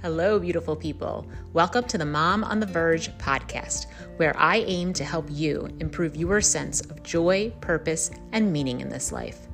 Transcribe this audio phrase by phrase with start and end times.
[0.00, 1.26] Hello, beautiful people.
[1.54, 3.86] Welcome to the Mom on the Verge podcast,
[4.16, 8.88] where I aim to help you improve your sense of joy, purpose, and meaning in
[8.88, 9.48] this life.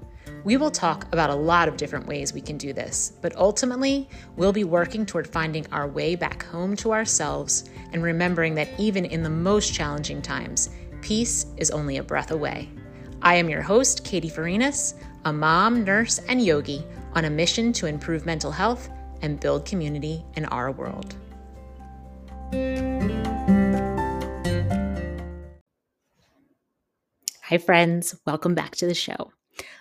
[0.45, 4.07] We will talk about a lot of different ways we can do this, but ultimately,
[4.37, 9.07] we'll be working toward finding our way back home to ourselves and remembering that even
[9.07, 10.69] in the most challenging times,
[11.01, 12.69] peace is only a breath away.
[13.23, 14.93] I am your host, Katie Farinas,
[15.25, 16.85] a mom, nurse, and yogi
[17.15, 18.91] on a mission to improve mental health
[19.23, 21.15] and build community in our world.
[27.45, 28.17] Hi, friends.
[28.27, 29.33] Welcome back to the show.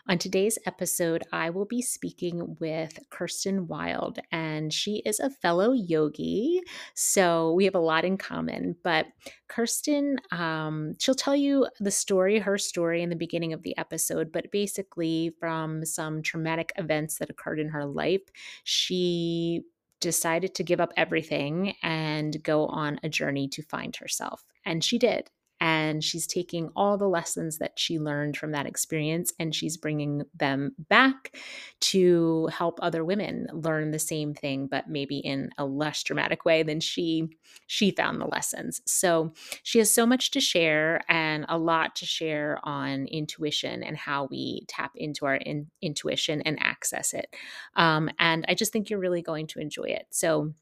[0.07, 5.71] On today's episode, I will be speaking with Kirsten Wild, and she is a fellow
[5.71, 6.61] yogi.
[6.93, 8.75] So we have a lot in common.
[8.83, 9.07] But
[9.47, 14.31] Kirsten, um, she'll tell you the story, her story in the beginning of the episode.
[14.31, 18.23] But basically, from some traumatic events that occurred in her life,
[18.63, 19.63] she
[20.01, 24.43] decided to give up everything and go on a journey to find herself.
[24.65, 25.29] And she did
[25.63, 30.23] and she's taking all the lessons that she learned from that experience and she's bringing
[30.35, 31.37] them back
[31.79, 36.63] to help other women learn the same thing but maybe in a less dramatic way
[36.63, 37.29] than she
[37.67, 38.81] she found the lessons.
[38.85, 39.31] So
[39.63, 44.27] she has so much to share and a lot to share on intuition and how
[44.29, 47.33] we tap into our in, intuition and access it.
[47.77, 50.07] Um, and i just think you're really going to enjoy it.
[50.09, 50.53] So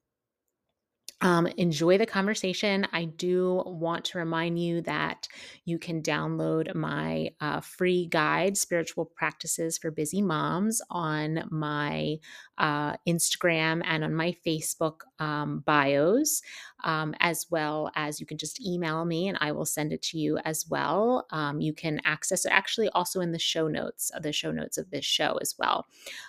[1.22, 2.88] um, enjoy the conversation.
[2.92, 5.28] I do want to remind you that
[5.66, 12.18] you can download my uh, free guide, Spiritual Practices for Busy Moms, on my
[12.58, 16.42] uh, Instagram and on my Facebook um, bios,
[16.84, 20.18] um, as well as you can just email me and I will send it to
[20.18, 21.28] you as well.
[21.30, 24.90] Um, you can access it actually also in the show notes, the show notes of
[24.90, 25.86] this show as well.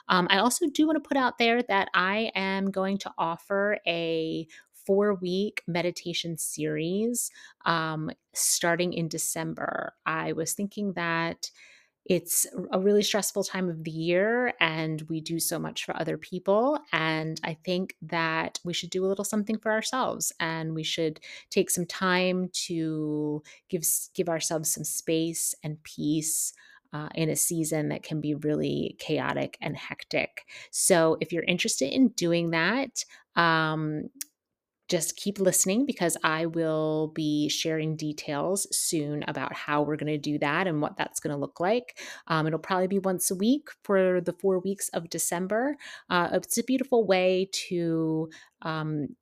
[0.08, 3.78] Um, I also do want to put out there that I am going to offer
[3.86, 4.46] a
[4.86, 7.30] four week meditation series
[7.64, 9.94] um, starting in December.
[10.06, 11.50] I was thinking that
[12.04, 16.18] it's a really stressful time of the year and we do so much for other
[16.18, 20.82] people and i think that we should do a little something for ourselves and we
[20.82, 23.84] should take some time to give
[24.14, 26.52] give ourselves some space and peace
[26.92, 30.44] uh, in a season that can be really chaotic and hectic.
[30.70, 33.04] So, if you're interested in doing that,
[33.34, 34.10] um,
[34.92, 40.18] just keep listening because I will be sharing details soon about how we're going to
[40.18, 41.98] do that and what that's going to look like.
[42.26, 45.76] Um, it'll probably be once a week for the four weeks of December.
[46.10, 48.28] Uh, it's a beautiful way to
[48.60, 49.16] um,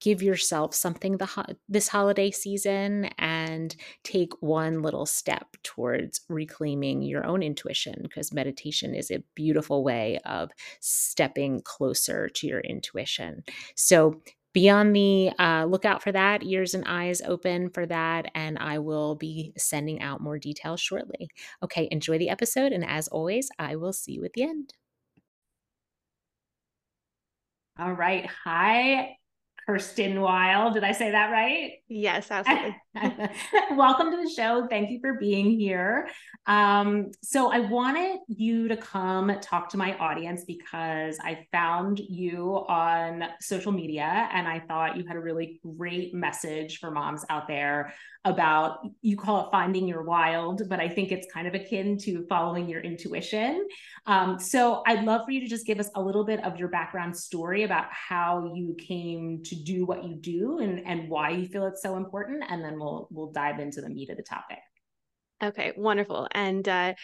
[0.00, 7.24] give yourself something the this holiday season and take one little step towards reclaiming your
[7.24, 10.50] own intuition because meditation is a beautiful way of
[10.80, 13.44] stepping closer to your intuition.
[13.76, 14.20] So
[14.54, 18.78] be on the uh, lookout for that, ears and eyes open for that, and I
[18.78, 21.28] will be sending out more details shortly.
[21.62, 24.74] Okay, enjoy the episode, and as always, I will see you at the end.
[27.78, 28.26] All right.
[28.44, 29.18] Hi,
[29.66, 30.74] Kirsten Wild.
[30.74, 31.72] Did I say that right?
[31.88, 32.76] Yes, absolutely.
[33.72, 34.66] Welcome to the show.
[34.68, 36.08] Thank you for being here.
[36.46, 42.64] Um, so, I wanted you to come talk to my audience because I found you
[42.68, 47.48] on social media and I thought you had a really great message for moms out
[47.48, 47.94] there
[48.26, 52.24] about you call it finding your wild, but I think it's kind of akin to
[52.28, 53.66] following your intuition.
[54.06, 56.68] Um, so, I'd love for you to just give us a little bit of your
[56.68, 61.46] background story about how you came to do what you do and, and why you
[61.46, 62.44] feel it's so important.
[62.48, 64.58] And then we'll we'll dive into the meat of the topic.
[65.42, 66.28] Okay, wonderful.
[66.30, 66.94] And uh,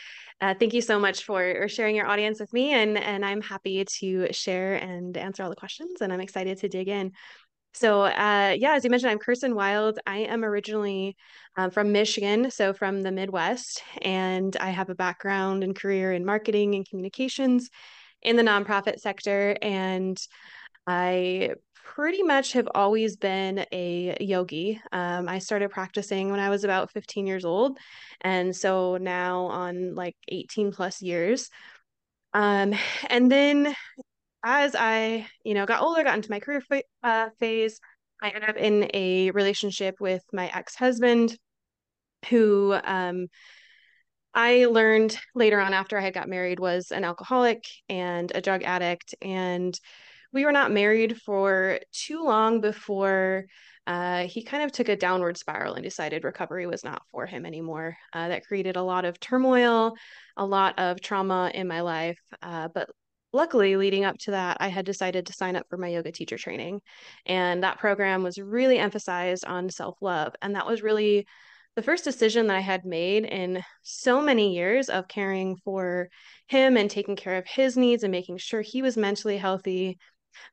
[0.40, 2.72] uh, thank you so much for sharing your audience with me.
[2.72, 6.00] And, and I'm happy to share and answer all the questions.
[6.00, 7.12] And I'm excited to dig in.
[7.74, 9.98] So, uh, yeah, as you mentioned, I'm Kirsten Wild.
[10.06, 11.16] I am originally
[11.56, 13.82] um, from Michigan, so from the Midwest.
[14.00, 17.68] And I have a background and career in marketing and communications
[18.22, 19.56] in the nonprofit sector.
[19.60, 20.20] And
[20.86, 21.50] I
[21.94, 24.80] pretty much have always been a yogi.
[24.92, 27.78] Um, I started practicing when I was about 15 years old.
[28.20, 31.50] And so now on like 18 plus years.
[32.32, 32.74] Um,
[33.10, 33.74] and then
[34.44, 36.62] as I, you know, got older, got into my career
[37.02, 37.80] uh, phase,
[38.22, 41.36] I ended up in a relationship with my ex husband
[42.28, 43.26] who, um,
[44.32, 48.62] I learned later on after I had got married was an alcoholic and a drug
[48.62, 49.76] addict and
[50.32, 53.44] we were not married for too long before
[53.86, 57.44] uh, he kind of took a downward spiral and decided recovery was not for him
[57.44, 57.96] anymore.
[58.12, 59.94] Uh, that created a lot of turmoil,
[60.36, 62.20] a lot of trauma in my life.
[62.42, 62.88] Uh, but
[63.32, 66.38] luckily, leading up to that, I had decided to sign up for my yoga teacher
[66.38, 66.80] training.
[67.26, 70.34] And that program was really emphasized on self love.
[70.42, 71.26] And that was really
[71.76, 76.08] the first decision that I had made in so many years of caring for
[76.48, 79.98] him and taking care of his needs and making sure he was mentally healthy.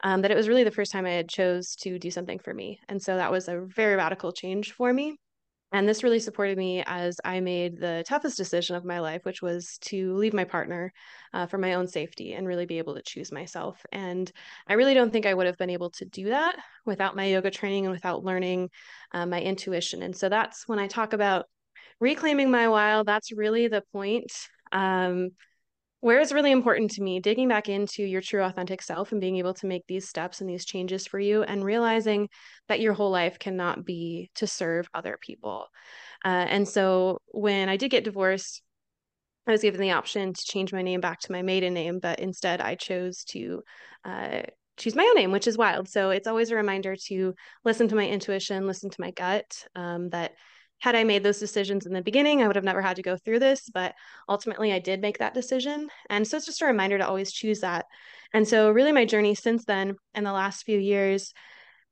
[0.03, 2.53] Um, that it was really the first time I had chose to do something for
[2.53, 2.79] me.
[2.89, 5.17] And so that was a very radical change for me.
[5.73, 9.41] And this really supported me as I made the toughest decision of my life, which
[9.41, 10.93] was to leave my partner
[11.33, 13.85] uh, for my own safety and really be able to choose myself.
[13.91, 14.31] And
[14.67, 17.51] I really don't think I would have been able to do that without my yoga
[17.51, 18.69] training and without learning
[19.11, 20.03] uh, my intuition.
[20.03, 21.47] And so that's when I talk about
[21.99, 24.31] reclaiming my wild, that's really the point.
[24.71, 25.31] Um,
[25.99, 29.37] where it's really important to me digging back into your true authentic self and being
[29.37, 32.29] able to make these steps and these changes for you and realizing
[32.67, 35.67] that your whole life cannot be to serve other people.
[36.23, 38.61] Uh, and so when i did get divorced
[39.47, 42.19] i was given the option to change my name back to my maiden name but
[42.19, 43.61] instead i chose to
[44.03, 44.41] uh,
[44.77, 45.89] choose my own name which is wild.
[45.89, 47.33] So it's always a reminder to
[47.65, 50.33] listen to my intuition listen to my gut um, that
[50.79, 53.17] had I made those decisions in the beginning, I would have never had to go
[53.17, 53.69] through this.
[53.73, 53.95] But
[54.29, 55.89] ultimately, I did make that decision.
[56.09, 57.85] And so it's just a reminder to always choose that.
[58.33, 61.33] And so, really, my journey since then, in the last few years,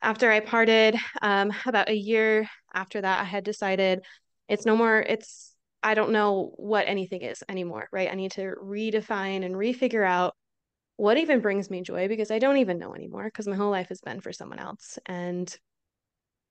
[0.01, 4.03] after I parted, um, about a year after that, I had decided
[4.47, 8.11] it's no more, it's, I don't know what anything is anymore, right?
[8.11, 10.35] I need to redefine and refigure out
[10.97, 13.89] what even brings me joy because I don't even know anymore because my whole life
[13.89, 14.99] has been for someone else.
[15.05, 15.53] And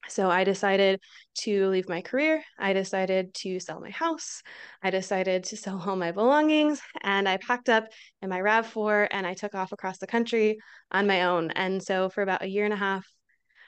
[0.08, 1.00] so I decided
[1.40, 2.42] to leave my career.
[2.58, 4.42] I decided to sell my house.
[4.82, 6.80] I decided to sell all my belongings.
[7.02, 7.86] And I packed up
[8.22, 10.58] in my RAV4 and I took off across the country
[10.90, 11.50] on my own.
[11.52, 13.06] And so for about a year and a half,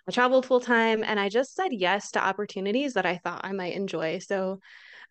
[0.09, 3.53] I traveled full time and I just said yes to opportunities that I thought I
[3.53, 4.19] might enjoy.
[4.21, 4.61] So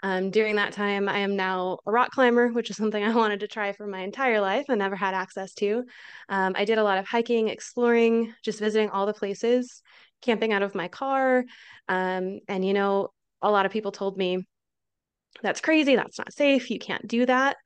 [0.04, 3.42] um, during that time, I am now a rock climber, which is something I wanted
[3.42, 5.84] to try for my entire life and never had access to.
[6.30, 9.82] Um, I did a lot of hiking, exploring, just visiting all the places
[10.26, 11.46] camping out of my car.
[11.88, 13.10] Um, and, you know,
[13.42, 14.46] a lot of people told me,
[15.42, 17.58] that's crazy, that's not safe, you can't do that.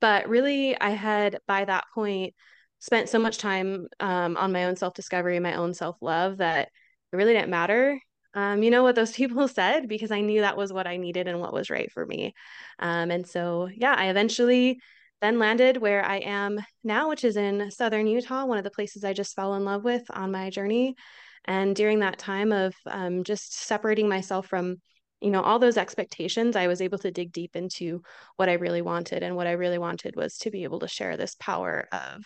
[0.00, 2.34] But really, I had by that point
[2.78, 6.68] spent so much time um, on my own self discovery, my own self love that
[7.12, 7.98] it really didn't matter.
[8.34, 11.26] Um, you know what those people said because I knew that was what I needed
[11.26, 12.34] and what was right for me.
[12.78, 14.78] Um, and so, yeah, I eventually
[15.22, 19.02] then landed where I am now, which is in southern Utah, one of the places
[19.02, 20.94] I just fell in love with on my journey.
[21.44, 24.76] And during that time of um, just separating myself from,
[25.20, 28.02] you know, all those expectations, I was able to dig deep into
[28.36, 29.22] what I really wanted.
[29.22, 32.24] And what I really wanted was to be able to share this power of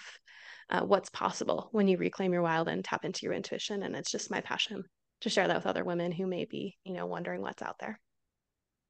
[0.70, 3.82] uh, what's possible when you reclaim your wild and tap into your intuition.
[3.82, 4.84] And it's just my passion
[5.20, 8.00] to share that with other women who may be, you know, wondering what's out there.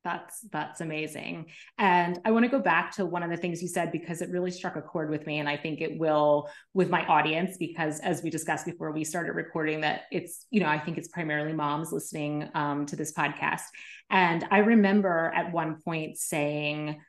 [0.03, 1.47] That's that's amazing.
[1.79, 4.31] And I want to go back to one of the things you said because it
[4.31, 8.01] really struck a chord with me and I think it will with my audience because
[8.01, 11.53] as we discussed before we started recording that it's you know I think it's primarily
[11.53, 13.63] moms listening um, to this podcast.
[14.09, 17.01] And I remember at one point saying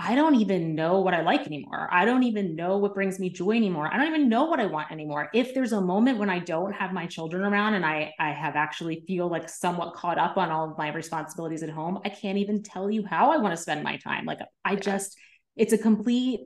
[0.00, 1.88] I don't even know what I like anymore.
[1.90, 3.92] I don't even know what brings me joy anymore.
[3.92, 5.28] I don't even know what I want anymore.
[5.34, 8.54] If there's a moment when I don't have my children around and I I have
[8.54, 12.38] actually feel like somewhat caught up on all of my responsibilities at home, I can't
[12.38, 14.24] even tell you how I want to spend my time.
[14.24, 15.16] Like I just
[15.56, 16.42] it's a complete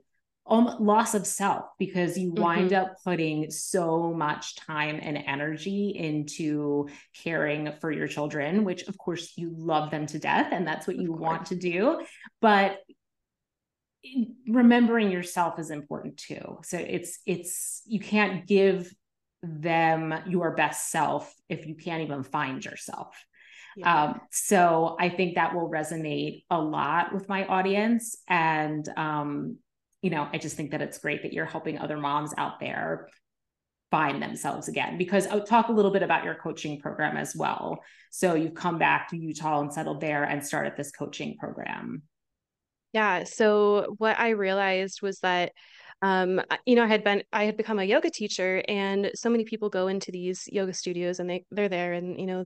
[0.46, 2.84] um, loss of self because you wind mm-hmm.
[2.84, 6.88] up putting so much time and energy into
[7.22, 10.96] caring for your children, which of course you love them to death and that's what
[10.96, 12.00] you want to do.
[12.40, 12.78] But
[14.48, 16.58] remembering yourself is important too.
[16.64, 18.92] So it's it's you can't give
[19.42, 23.16] them your best self if you can't even find yourself.
[23.74, 24.04] Yeah.
[24.04, 28.18] um, so i think that will resonate a lot with my audience.
[28.28, 29.56] And um,
[30.02, 33.08] you know i just think that it's great that you're helping other moms out there
[33.90, 34.98] find themselves again.
[34.98, 37.82] Because i'll talk a little bit about your coaching program as well.
[38.10, 42.02] So you've come back to utah and settled there and started this coaching program
[42.92, 43.24] yeah.
[43.24, 45.52] So what I realized was that
[46.02, 49.44] um, you know, I had been I had become a yoga teacher and so many
[49.44, 52.44] people go into these yoga studios and they they're there and you know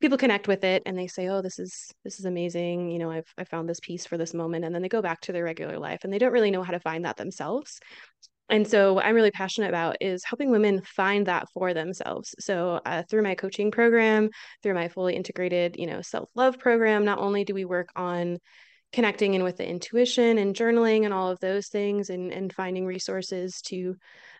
[0.00, 3.10] people connect with it and they say oh this is this is amazing you know
[3.10, 5.44] i've i found this peace for this moment and then they go back to their
[5.44, 7.80] regular life and they don't really know how to find that themselves
[8.48, 12.80] and so what i'm really passionate about is helping women find that for themselves so
[12.86, 14.30] uh, through my coaching program
[14.62, 18.38] through my fully integrated you know self-love program not only do we work on
[18.92, 22.86] connecting in with the intuition and journaling and all of those things and, and finding
[22.86, 23.96] resources to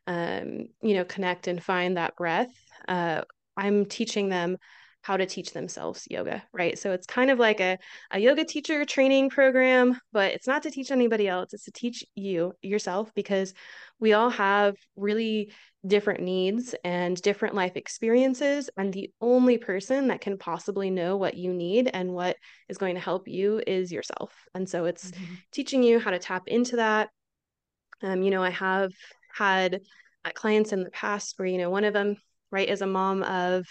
[0.07, 2.51] um, you know connect and find that breath
[2.89, 3.23] uh,
[3.57, 4.57] i'm teaching them
[5.03, 6.79] how to teach themselves yoga, right?
[6.79, 7.79] So it's kind of like a,
[8.11, 12.05] a yoga teacher training program, but it's not to teach anybody else, it's to teach
[12.15, 13.55] you yourself because
[14.01, 15.53] we all have really
[15.87, 18.69] different needs and different life experiences.
[18.77, 22.37] And the only person that can possibly know what you need and what
[22.69, 24.33] is going to help you is yourself.
[24.55, 25.35] And so it's mm-hmm.
[25.53, 27.11] teaching you how to tap into that.
[28.03, 28.93] Um, you know, I have
[29.33, 29.81] had
[30.25, 32.17] uh, clients in the past where, you know, one of them,
[32.51, 33.67] right, is a mom of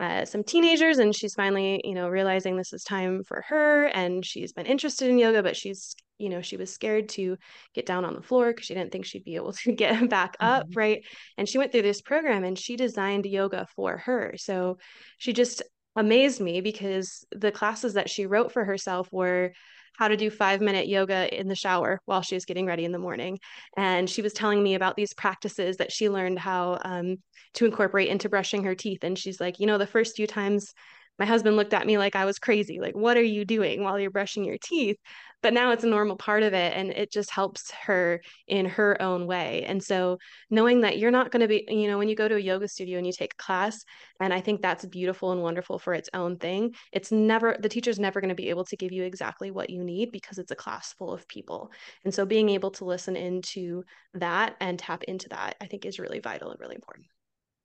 [0.00, 4.24] uh, some teenagers and she's finally you know realizing this is time for her and
[4.24, 7.36] she's been interested in yoga but she's you know she was scared to
[7.74, 10.36] get down on the floor because she didn't think she'd be able to get back
[10.40, 10.78] up mm-hmm.
[10.78, 11.04] right
[11.36, 14.78] and she went through this program and she designed yoga for her so
[15.18, 15.62] she just
[15.96, 19.52] amazed me because the classes that she wrote for herself were
[19.96, 22.92] how to do five minute yoga in the shower while she was getting ready in
[22.92, 23.38] the morning.
[23.76, 27.16] And she was telling me about these practices that she learned how um,
[27.54, 29.04] to incorporate into brushing her teeth.
[29.04, 30.72] And she's like, you know, the first few times
[31.20, 32.80] my husband looked at me like I was crazy.
[32.80, 34.96] Like, what are you doing while you're brushing your teeth?
[35.42, 36.72] But now it's a normal part of it.
[36.74, 39.64] And it just helps her in her own way.
[39.64, 42.36] And so knowing that you're not going to be, you know, when you go to
[42.36, 43.84] a yoga studio and you take a class,
[44.18, 48.00] and I think that's beautiful and wonderful for its own thing, it's never, the teacher's
[48.00, 50.56] never going to be able to give you exactly what you need because it's a
[50.56, 51.70] class full of people.
[52.02, 53.84] And so being able to listen into
[54.14, 57.06] that and tap into that, I think is really vital and really important.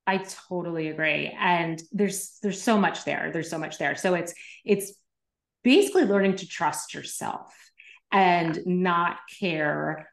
[0.08, 1.36] I totally agree.
[1.38, 3.32] And there's there's so much there.
[3.34, 3.96] There's so much there.
[3.96, 4.34] So it's
[4.64, 4.94] it's
[5.64, 7.54] basically learning to trust yourself
[8.12, 10.10] and not care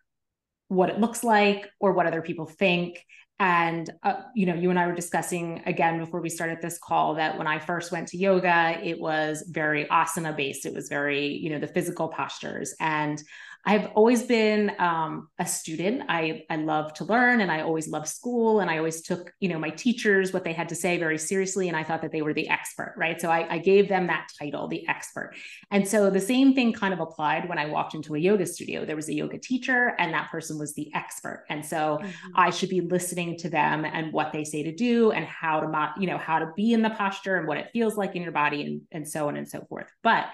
[0.69, 3.05] what it looks like or what other people think
[3.39, 7.15] and uh, you know you and i were discussing again before we started this call
[7.17, 11.27] that when i first went to yoga it was very asana based it was very
[11.29, 13.23] you know the physical postures and
[13.65, 16.03] I've always been um, a student.
[16.09, 19.49] I I love to learn, and I always loved school, and I always took you
[19.49, 22.23] know my teachers what they had to say very seriously, and I thought that they
[22.23, 23.21] were the expert, right?
[23.21, 25.35] So I, I gave them that title, the expert.
[25.71, 28.85] And so the same thing kind of applied when I walked into a yoga studio.
[28.85, 32.33] There was a yoga teacher, and that person was the expert, and so mm-hmm.
[32.35, 35.93] I should be listening to them and what they say to do, and how to
[36.01, 38.33] you know how to be in the posture and what it feels like in your
[38.33, 39.87] body, and and so on and so forth.
[40.03, 40.27] But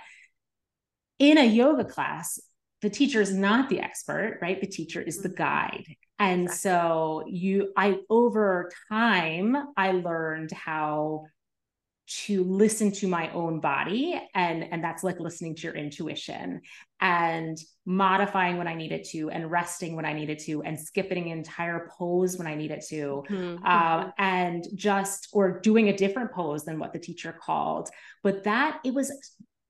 [1.18, 2.40] in a yoga class,
[2.80, 4.60] the teacher is not the expert, right?
[4.60, 5.36] The teacher is the mm-hmm.
[5.36, 5.86] guide.
[6.18, 6.70] And exactly.
[6.70, 11.26] so you I over time I learned how
[12.08, 16.62] to listen to my own body and and that's like listening to your intuition
[17.00, 21.36] and modifying when i needed to and resting when i needed to and skipping an
[21.36, 23.64] entire pose when i needed to mm-hmm.
[23.66, 27.90] um, and just or doing a different pose than what the teacher called
[28.22, 29.12] but that it was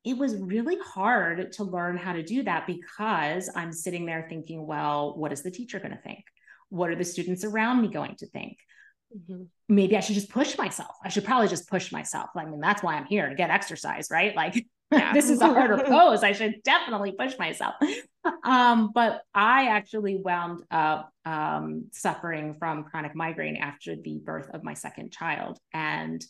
[0.04, 4.66] it was really hard to learn how to do that because I'm sitting there thinking,
[4.66, 6.24] well, what is the teacher going to think?
[6.70, 8.58] What are the students around me going to think?
[9.16, 9.44] Mm-hmm.
[9.68, 10.94] Maybe I should just push myself.
[11.04, 12.30] I should probably just push myself.
[12.36, 14.34] I mean, that's why I'm here to get exercise, right?
[14.36, 15.12] Like, yeah.
[15.14, 16.22] this is a harder pose.
[16.22, 17.74] I should definitely push myself.
[18.44, 24.62] Um, but I actually wound up um, suffering from chronic migraine after the birth of
[24.62, 25.58] my second child.
[25.72, 26.24] And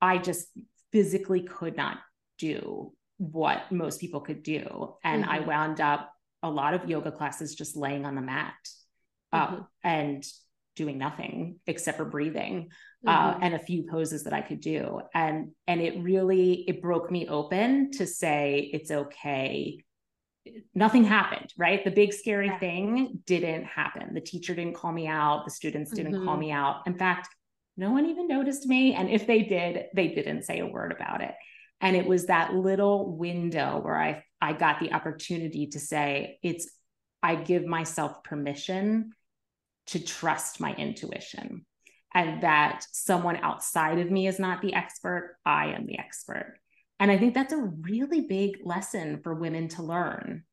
[0.00, 0.48] I just
[0.92, 1.98] physically could not
[2.38, 4.94] do what most people could do.
[5.04, 5.32] And mm-hmm.
[5.32, 6.12] I wound up
[6.42, 8.54] a lot of yoga classes just laying on the mat
[9.32, 9.62] uh, mm-hmm.
[9.82, 10.26] and
[10.76, 12.68] doing nothing except for breathing
[13.06, 13.42] uh, mm-hmm.
[13.42, 15.00] and a few poses that I could do.
[15.14, 19.78] And and it really it broke me open to say it's okay.
[20.74, 21.82] Nothing happened, right?
[21.84, 22.58] The big scary yeah.
[22.58, 24.12] thing didn't happen.
[24.12, 25.44] The teacher didn't call me out.
[25.46, 26.40] The students didn't call mm-hmm.
[26.40, 26.82] me out.
[26.86, 27.28] In fact,
[27.76, 28.94] no one even noticed me.
[28.94, 31.34] And if they did, they didn't say a word about it.
[31.84, 36.66] And it was that little window where I, I got the opportunity to say, it's,
[37.22, 39.12] I give myself permission
[39.88, 41.66] to trust my intuition
[42.14, 45.36] and that someone outside of me is not the expert.
[45.44, 46.56] I am the expert.
[46.98, 50.44] And I think that's a really big lesson for women to learn.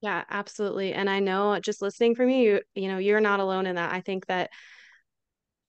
[0.00, 0.94] Yeah, absolutely.
[0.94, 3.92] And I know just listening from you, you know, you're not alone in that.
[3.92, 4.50] I think that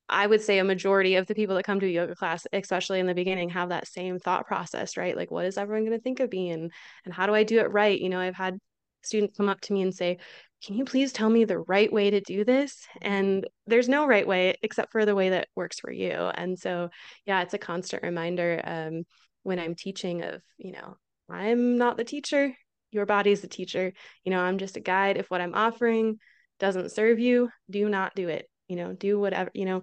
[0.09, 2.99] I would say a majority of the people that come to a yoga class, especially
[2.99, 5.15] in the beginning, have that same thought process, right?
[5.15, 6.71] Like, what is everyone going to think of me, and
[7.05, 7.99] and how do I do it right?
[7.99, 8.57] You know, I've had
[9.03, 10.17] students come up to me and say,
[10.63, 14.27] "Can you please tell me the right way to do this?" And there's no right
[14.27, 16.11] way except for the way that works for you.
[16.11, 16.89] And so,
[17.25, 19.03] yeah, it's a constant reminder um,
[19.43, 20.97] when I'm teaching of, you know,
[21.29, 22.55] I'm not the teacher.
[22.91, 23.93] Your body's the teacher.
[24.23, 25.17] You know, I'm just a guide.
[25.17, 26.19] If what I'm offering
[26.59, 29.81] doesn't serve you, do not do it you know do whatever you know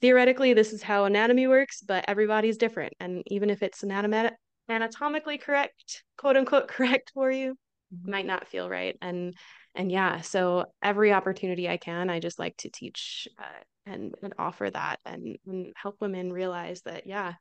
[0.00, 4.32] theoretically this is how anatomy works but everybody's different and even if it's anatomi-
[4.68, 7.54] anatomically correct quote unquote correct for you
[7.94, 8.10] mm-hmm.
[8.10, 9.34] might not feel right and
[9.74, 14.34] and yeah, so every opportunity I can, I just like to teach uh, and, and
[14.38, 17.34] offer that and, and help women realize that, yeah,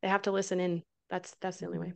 [0.00, 0.82] they have to listen in.
[1.10, 1.92] That's, that's the only way.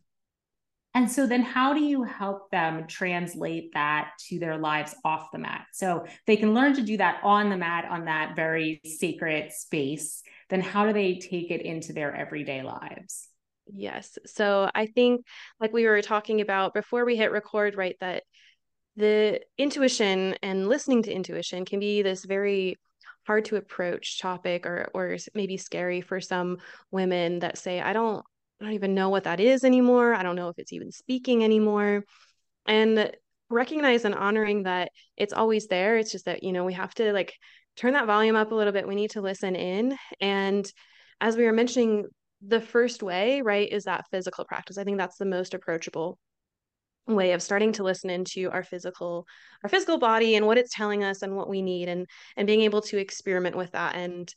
[0.96, 5.38] And so then how do you help them translate that to their lives off the
[5.38, 5.66] mat?
[5.74, 10.22] So they can learn to do that on the mat on that very sacred space.
[10.48, 13.28] Then how do they take it into their everyday lives?
[13.66, 14.16] Yes.
[14.24, 15.26] So I think
[15.60, 18.22] like we were talking about before we hit record, right, that
[18.96, 22.78] the intuition and listening to intuition can be this very
[23.26, 26.56] hard to approach topic or or maybe scary for some
[26.90, 28.24] women that say I don't
[28.60, 30.14] I don't even know what that is anymore.
[30.14, 32.04] I don't know if it's even speaking anymore.
[32.66, 33.12] And
[33.48, 35.96] recognize and honoring that it's always there.
[35.98, 37.34] It's just that, you know, we have to like
[37.76, 38.88] turn that volume up a little bit.
[38.88, 39.96] We need to listen in.
[40.20, 40.70] And
[41.20, 42.06] as we were mentioning,
[42.46, 44.78] the first way, right, is that physical practice.
[44.78, 46.18] I think that's the most approachable
[47.06, 49.26] way of starting to listen into our physical
[49.62, 52.04] our physical body and what it's telling us and what we need and
[52.36, 54.34] and being able to experiment with that and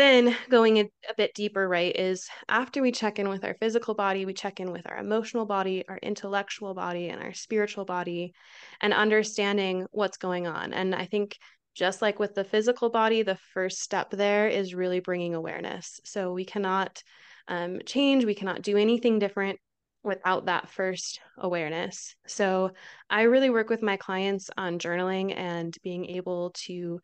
[0.00, 3.94] then going a, a, bit deeper, right, is after we check in with our physical
[3.94, 8.32] body, we check in with our emotional body, our intellectual body, and our spiritual body,
[8.80, 10.72] and understanding what's going on.
[10.72, 11.38] And I think
[11.74, 16.00] just like with the physical body, the first step there is really bringing awareness.
[16.04, 17.02] So we cannot
[17.48, 19.58] um, change, we cannot do anything different
[20.02, 22.14] without that first awareness.
[22.26, 22.72] So
[23.08, 27.00] I really work with my clients on journaling and being able to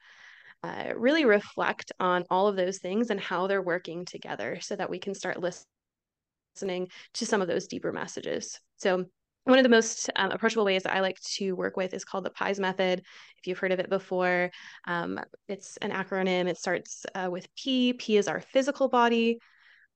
[0.62, 4.90] uh, really reflect on all of those things and how they're working together so that
[4.90, 8.58] we can start listening to some of those deeper messages.
[8.76, 9.06] So,
[9.44, 12.24] one of the most um, approachable ways that I like to work with is called
[12.24, 13.00] the PIES method.
[13.38, 14.50] If you've heard of it before,
[14.86, 16.46] um, it's an acronym.
[16.46, 17.94] It starts uh, with P.
[17.94, 19.38] P is our physical body,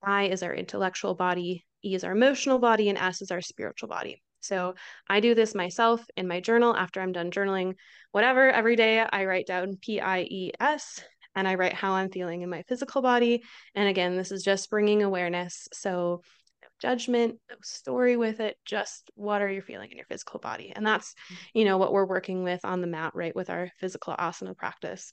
[0.02, 3.88] I is our intellectual body, E is our emotional body, and S is our spiritual
[3.88, 4.24] body.
[4.45, 4.75] So
[5.09, 7.75] I do this myself in my journal after I'm done journaling.
[8.13, 11.03] Whatever, every day I write down P I E S
[11.35, 13.43] and I write how I'm feeling in my physical body.
[13.75, 15.67] And again, this is just bringing awareness.
[15.73, 16.23] So
[16.63, 20.73] no judgment, no story with it, just what are you feeling in your physical body?
[20.77, 21.37] And that's, mm.
[21.55, 25.13] you know, what we're working with on the mat, right, with our physical asana practice.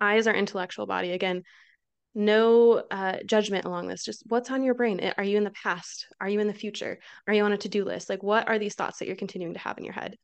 [0.00, 1.12] I is our intellectual body.
[1.12, 1.44] Again,
[2.14, 5.12] no uh, judgment along this just what's on your brain?
[5.18, 6.06] Are you in the past?
[6.20, 6.98] Are you in the future?
[7.26, 8.08] Are you on a to-do list?
[8.08, 10.16] Like what are these thoughts that you're continuing to have in your head?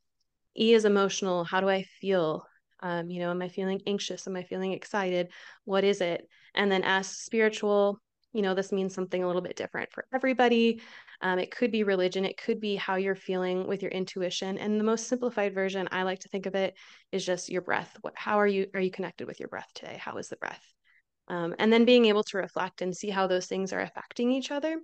[0.59, 1.45] E is emotional.
[1.45, 2.47] How do i feel?
[2.83, 4.27] Um, you know am i feeling anxious?
[4.27, 5.29] Am i feeling excited?
[5.65, 6.27] What is it?
[6.55, 8.01] And then s spiritual
[8.33, 10.81] you know this means something a little bit different for everybody.
[11.21, 12.25] Um, it could be religion.
[12.25, 14.57] It could be how you're feeling with your intuition.
[14.57, 16.75] And the most simplified version i like to think of it
[17.11, 17.97] is just your breath.
[18.03, 19.99] What how are you are you connected with your breath today?
[20.01, 20.65] How is the breath
[21.31, 24.51] um, and then being able to reflect and see how those things are affecting each
[24.51, 24.81] other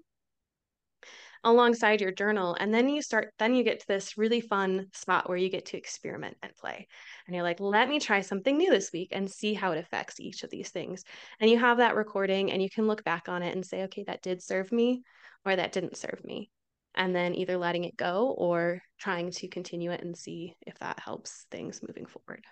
[1.43, 2.57] alongside your journal.
[2.59, 5.67] And then you start then you get to this really fun spot where you get
[5.67, 6.87] to experiment and play.
[7.27, 10.21] And you're like let me try something new this week and see how it affects
[10.21, 11.03] each of these things.
[11.41, 14.05] And you have that recording and you can look back on it and say okay
[14.05, 15.03] that did serve me
[15.45, 16.51] or that didn't serve me.
[16.95, 21.01] And then either letting it go or trying to continue it and see if that
[21.01, 22.45] helps things moving forward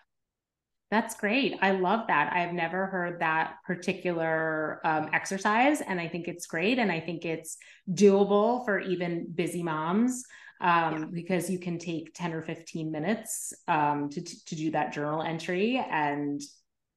[0.90, 1.56] that's great.
[1.60, 2.32] I love that.
[2.32, 6.78] I've never heard that particular um, exercise, and I think it's great.
[6.78, 7.56] And I think it's
[7.90, 10.24] doable for even busy moms
[10.60, 11.04] um, yeah.
[11.12, 15.84] because you can take 10 or 15 minutes um, to, to do that journal entry.
[15.90, 16.40] And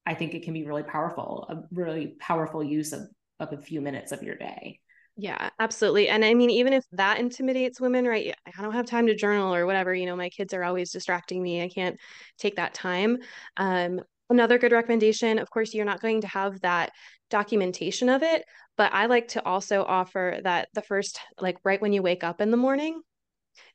[0.05, 3.01] I think it can be really powerful, a really powerful use of,
[3.39, 4.79] of a few minutes of your day.
[5.19, 6.09] Yeah, absolutely.
[6.09, 8.35] And I mean, even if that intimidates women, right?
[8.45, 11.41] I don't have time to journal or whatever, you know, my kids are always distracting
[11.41, 11.63] me.
[11.63, 11.97] I can't
[12.37, 13.17] take that time.
[13.57, 16.91] Um, another good recommendation, of course, you're not going to have that
[17.31, 18.45] documentation of it,
[18.77, 22.39] but I like to also offer that the first, like right when you wake up
[22.39, 23.01] in the morning,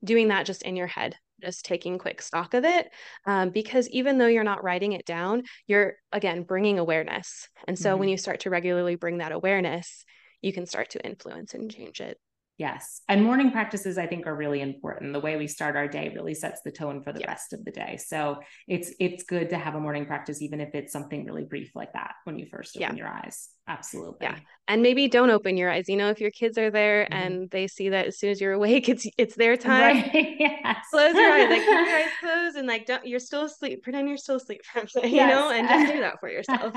[0.05, 2.89] doing that just in your head, just taking quick stock of it.
[3.27, 7.49] Um, because even though you're not writing it down, you're again bringing awareness.
[7.67, 7.99] And so mm-hmm.
[7.99, 10.05] when you start to regularly bring that awareness,
[10.43, 12.21] you can start to influence and change it.
[12.63, 13.03] Yes.
[13.09, 15.13] And morning practices, I think, are really important.
[15.13, 17.73] The way we start our day really sets the tone for the rest of the
[17.73, 17.97] day.
[17.97, 21.73] So it's it's good to have a morning practice, even if it's something really brief
[21.75, 23.03] like that when you first open yeah.
[23.03, 23.49] your eyes.
[23.69, 24.27] Absolutely.
[24.27, 24.37] Yeah.
[24.69, 25.89] And maybe don't open your eyes.
[25.89, 27.13] You know, if your kids are there mm-hmm.
[27.15, 30.03] and they see that as soon as you're awake, it's it's their time.
[30.03, 30.37] Right.
[30.39, 30.87] yes.
[30.93, 31.51] Close your eyes.
[31.51, 33.83] Like keep your eyes closed and like don't you're still asleep.
[33.83, 34.63] Pretend you're still asleep.
[34.65, 35.31] For a you yes.
[35.31, 36.73] know, and just do that for yourself.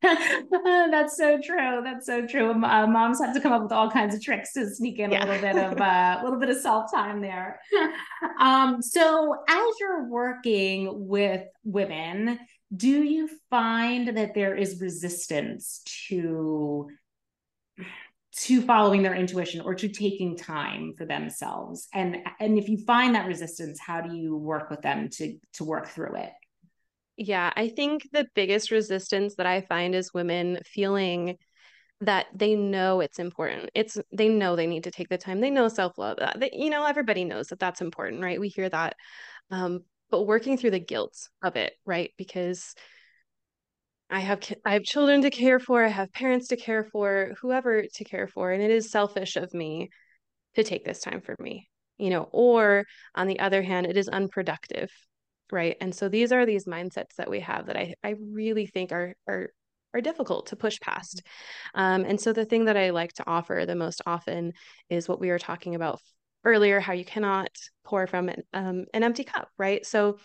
[0.00, 1.82] That's so true.
[1.84, 2.50] That's so true.
[2.50, 5.24] Uh, moms have to come up with all kinds of tricks to sneak in yeah.
[5.24, 7.60] a little bit of uh, a uh, little bit of self time there.
[8.40, 12.38] um, so as you're working with women
[12.74, 16.88] do you find that there is resistance to
[18.30, 23.14] to following their intuition or to taking time for themselves and and if you find
[23.14, 26.30] that resistance how do you work with them to to work through it
[27.16, 31.36] yeah i think the biggest resistance that i find is women feeling
[32.00, 33.70] that they know it's important.
[33.74, 35.40] It's they know they need to take the time.
[35.40, 38.40] They know self-love uh, they, you know everybody knows that that's important right?
[38.40, 38.96] We hear that
[39.50, 39.80] um,
[40.10, 42.12] but working through the guilt of it right?
[42.16, 42.74] Because
[44.10, 47.82] I have I have children to care for, I have parents to care for, whoever
[47.82, 49.90] to care for, and it is selfish of me
[50.56, 52.84] to take this time for me, you know, or
[53.14, 54.90] on the other hand, it is unproductive,
[55.52, 55.76] right?
[55.80, 59.14] And so these are these mindsets that we have that I I really think are
[59.26, 59.50] are
[59.94, 61.22] are difficult to push past.
[61.74, 64.52] Um, and so the thing that I like to offer the most often
[64.90, 66.00] is what we were talking about
[66.44, 67.50] earlier, how you cannot
[67.84, 69.84] pour from an, um, an empty cup, right?
[69.84, 70.18] So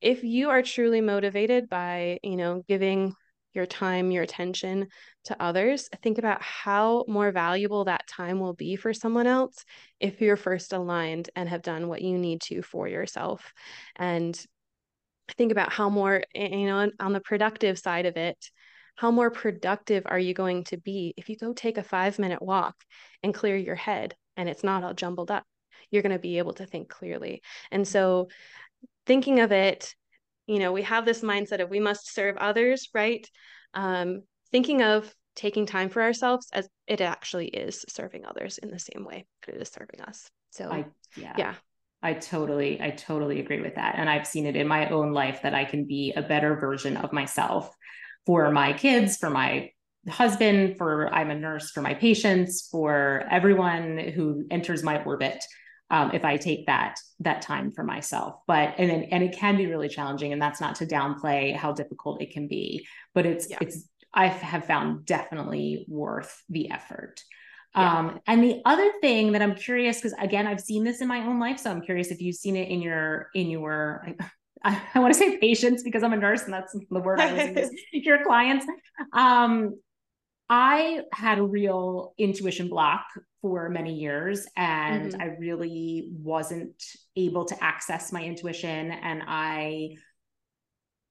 [0.00, 3.14] if you are truly motivated by, you know, giving
[3.54, 4.88] your time, your attention
[5.24, 9.64] to others, think about how more valuable that time will be for someone else
[10.00, 13.52] if you're first aligned and have done what you need to for yourself.
[13.96, 14.38] And
[15.38, 18.50] think about how more, you know, on the productive side of it,
[18.96, 22.42] how more productive are you going to be if you go take a five minute
[22.42, 22.76] walk
[23.22, 25.44] and clear your head and it's not all jumbled up?
[25.90, 27.42] You're going to be able to think clearly.
[27.70, 28.28] And so
[29.06, 29.94] thinking of it,
[30.46, 33.28] you know, we have this mindset of we must serve others, right?
[33.74, 38.78] Um, thinking of taking time for ourselves as it actually is serving others in the
[38.78, 40.28] same way that it is serving us.
[40.50, 41.34] So, I, yeah.
[41.36, 41.54] yeah.
[42.02, 43.94] I totally, I totally agree with that.
[43.96, 46.96] And I've seen it in my own life that I can be a better version
[46.98, 47.74] of myself
[48.26, 49.70] for my kids, for my
[50.08, 55.44] husband, for I'm a nurse for my patients, for everyone who enters my orbit
[55.90, 58.36] um, if I take that that time for myself.
[58.46, 61.72] But and then and it can be really challenging, and that's not to downplay how
[61.72, 62.86] difficult it can be.
[63.14, 63.58] But it's yeah.
[63.60, 67.20] it's I have found definitely worth the effort.
[67.76, 67.98] Yeah.
[67.98, 71.20] Um, and the other thing that I'm curious, because again, I've seen this in my
[71.26, 74.06] own life, so I'm curious if you've seen it in your in your
[74.64, 77.52] I, I want to say patients because I'm a nurse and that's the word I
[77.52, 78.66] was your clients.
[79.12, 79.78] Um,
[80.48, 83.04] I had a real intuition block
[83.40, 85.20] for many years and mm-hmm.
[85.20, 86.82] I really wasn't
[87.16, 89.96] able to access my intuition and I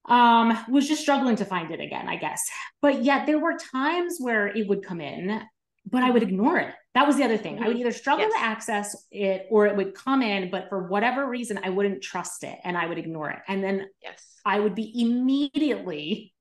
[0.05, 2.41] um was just struggling to find it again, I guess.
[2.81, 5.41] But yet there were times where it would come in
[5.85, 6.73] but I would ignore it.
[6.93, 7.57] That was the other thing.
[7.57, 7.81] I would mm-hmm.
[7.81, 8.33] either struggle yes.
[8.33, 12.43] to access it or it would come in, but for whatever reason, I wouldn't trust
[12.43, 13.39] it and I would ignore it.
[13.47, 14.23] And then yes.
[14.45, 16.33] I would be immediately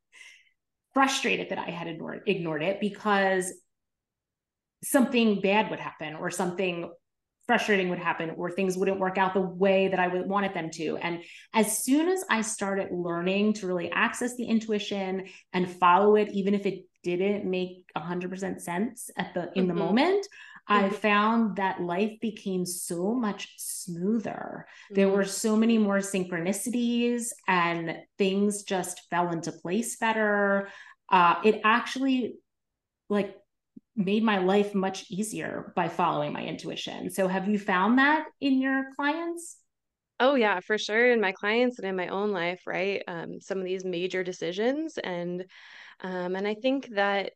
[0.95, 3.53] frustrated that I had ignored, ignored it because
[4.85, 6.91] something bad would happen or something
[7.47, 10.71] frustrating would happen or things wouldn't work out the way that I would wanted them
[10.71, 10.97] to.
[10.99, 16.29] And as soon as I started learning to really access the intuition and follow it,
[16.33, 19.69] even if it didn't make 100% sense at the in mm-hmm.
[19.69, 20.27] the moment,
[20.69, 20.95] I mm-hmm.
[20.95, 24.67] found that life became so much smoother.
[24.67, 24.95] Mm-hmm.
[24.95, 30.69] There were so many more synchronicities and things just fell into place better.
[31.09, 32.37] Uh, it actually
[33.09, 33.37] like
[33.97, 37.11] made my life much easier by following my intuition.
[37.11, 39.59] So have you found that in your clients?
[40.21, 43.03] Oh yeah, for sure in my clients and in my own life, right?
[43.09, 45.45] Um, some of these major decisions and
[46.01, 47.33] um, and I think that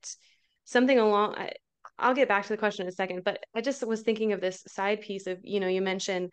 [0.64, 1.53] something along I,
[1.99, 4.40] I'll get back to the question in a second, but I just was thinking of
[4.40, 6.31] this side piece of, you know, you mentioned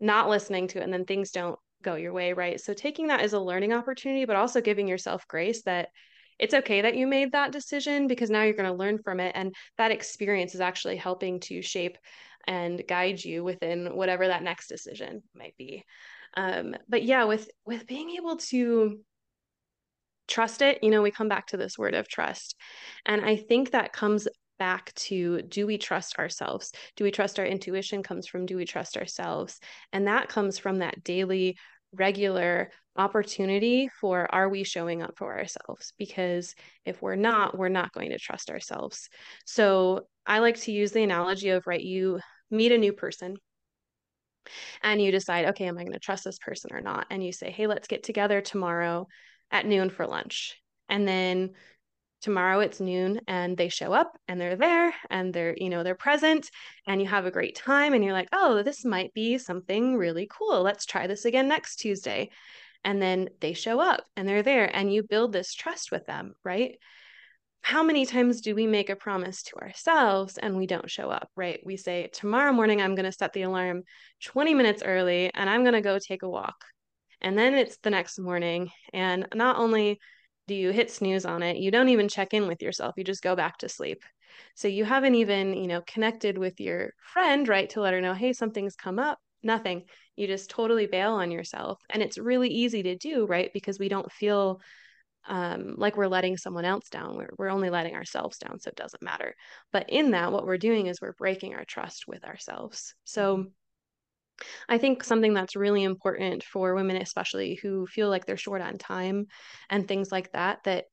[0.00, 2.60] not listening to it and then things don't go your way, right?
[2.60, 5.88] So taking that as a learning opportunity, but also giving yourself grace that
[6.38, 9.32] it's okay that you made that decision because now you're going to learn from it.
[9.34, 11.96] And that experience is actually helping to shape
[12.46, 15.84] and guide you within whatever that next decision might be.
[16.36, 18.98] Um, but yeah, with with being able to
[20.34, 22.56] trust it, you know, we come back to this word of trust.
[23.06, 24.26] And I think that comes
[24.58, 26.72] back to do we trust ourselves?
[26.96, 29.60] Do we trust our intuition comes from do we trust ourselves?
[29.92, 31.56] And that comes from that daily,
[31.92, 35.92] regular opportunity for are we showing up for ourselves?
[35.98, 39.08] Because if we're not, we're not going to trust ourselves.
[39.46, 42.18] So I like to use the analogy of, right, you
[42.50, 43.36] meet a new person
[44.82, 47.06] and you decide, okay, am I going to trust this person or not?
[47.10, 49.06] And you say, hey, let's get together tomorrow
[49.54, 50.60] at noon for lunch.
[50.90, 51.52] And then
[52.20, 55.94] tomorrow it's noon and they show up and they're there and they're you know they're
[55.94, 56.50] present
[56.86, 60.28] and you have a great time and you're like oh this might be something really
[60.30, 60.62] cool.
[60.62, 62.30] Let's try this again next tuesday.
[62.82, 66.34] And then they show up and they're there and you build this trust with them
[66.44, 66.76] right?
[67.60, 71.30] How many times do we make a promise to ourselves and we don't show up
[71.36, 71.60] right?
[71.64, 73.84] We say tomorrow morning i'm going to set the alarm
[74.24, 76.64] 20 minutes early and i'm going to go take a walk
[77.24, 79.98] and then it's the next morning and not only
[80.46, 81.56] do you hit snooze on it?
[81.56, 82.94] You don't even check in with yourself.
[82.96, 84.02] You just go back to sleep.
[84.54, 88.12] So you haven't even, you know, connected with your friend, right, to let her know,
[88.12, 89.18] hey, something's come up.
[89.42, 89.84] Nothing.
[90.16, 91.80] You just totally bail on yourself.
[91.88, 93.50] And it's really easy to do, right?
[93.54, 94.60] Because we don't feel
[95.26, 97.16] um, like we're letting someone else down.
[97.16, 98.60] We're, we're only letting ourselves down.
[98.60, 99.34] So it doesn't matter.
[99.72, 102.94] But in that, what we're doing is we're breaking our trust with ourselves.
[103.04, 103.48] So mm-hmm.
[104.68, 108.78] I think something that's really important for women, especially who feel like they're short on
[108.78, 109.26] time
[109.70, 110.86] and things like that, that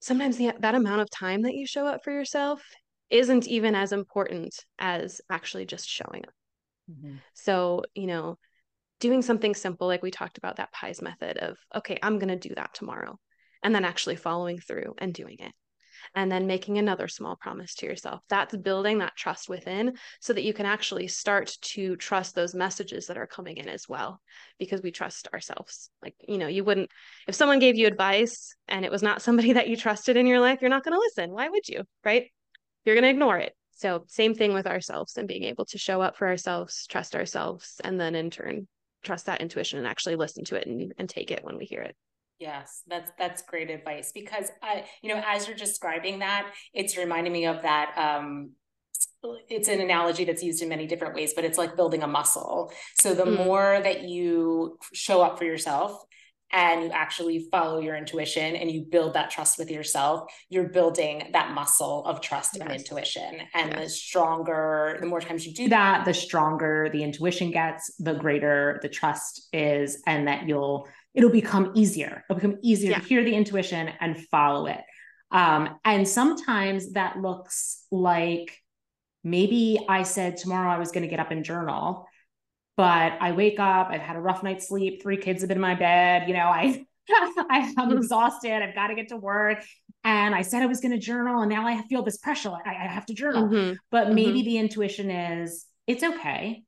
[0.00, 2.62] sometimes the, that amount of time that you show up for yourself
[3.10, 6.34] isn't even as important as actually just showing up.
[6.90, 7.16] Mm-hmm.
[7.34, 8.38] So, you know,
[9.00, 12.48] doing something simple, like we talked about that pies method of, okay, I'm going to
[12.48, 13.18] do that tomorrow,
[13.62, 15.52] and then actually following through and doing it
[16.14, 18.20] and then making another small promise to yourself.
[18.28, 23.06] That's building that trust within so that you can actually start to trust those messages
[23.06, 24.20] that are coming in as well,
[24.58, 25.90] because we trust ourselves.
[26.02, 26.90] Like, you know, you wouldn't,
[27.26, 30.40] if someone gave you advice and it was not somebody that you trusted in your
[30.40, 31.32] life, you're not going to listen.
[31.32, 31.84] Why would you?
[32.04, 32.30] Right?
[32.84, 33.54] You're going to ignore it.
[33.72, 37.80] So, same thing with ourselves and being able to show up for ourselves, trust ourselves,
[37.82, 38.68] and then in turn,
[39.02, 41.80] trust that intuition and actually listen to it and, and take it when we hear
[41.80, 41.96] it.
[42.40, 47.32] Yes, that's that's great advice because I, you know, as you're describing that, it's reminding
[47.32, 48.52] me of that um
[49.50, 52.72] it's an analogy that's used in many different ways, but it's like building a muscle.
[53.00, 53.44] So the mm.
[53.44, 56.02] more that you show up for yourself
[56.52, 61.28] and you actually follow your intuition and you build that trust with yourself, you're building
[61.32, 62.62] that muscle of trust yes.
[62.62, 63.40] and intuition.
[63.54, 63.84] And yes.
[63.84, 68.80] the stronger, the more times you do that, the stronger the intuition gets, the greater
[68.82, 72.24] the trust is, and that you'll it'll become easier.
[72.28, 72.98] It'll become easier yeah.
[72.98, 74.80] to hear the intuition and follow it.
[75.30, 78.56] Um, and sometimes that looks like
[79.22, 82.06] maybe I said tomorrow I was going to get up and journal,
[82.76, 85.62] but I wake up, I've had a rough night's sleep, three kids have been in
[85.62, 86.84] my bed, you know, I
[87.50, 87.96] I'm mm.
[87.96, 89.64] exhausted, I've got to get to work.
[90.04, 92.50] And I said I was going to journal, and now I feel this pressure.
[92.64, 93.48] I, I have to journal.
[93.48, 93.74] Mm-hmm.
[93.90, 94.46] But maybe mm-hmm.
[94.46, 96.62] the intuition is it's okay.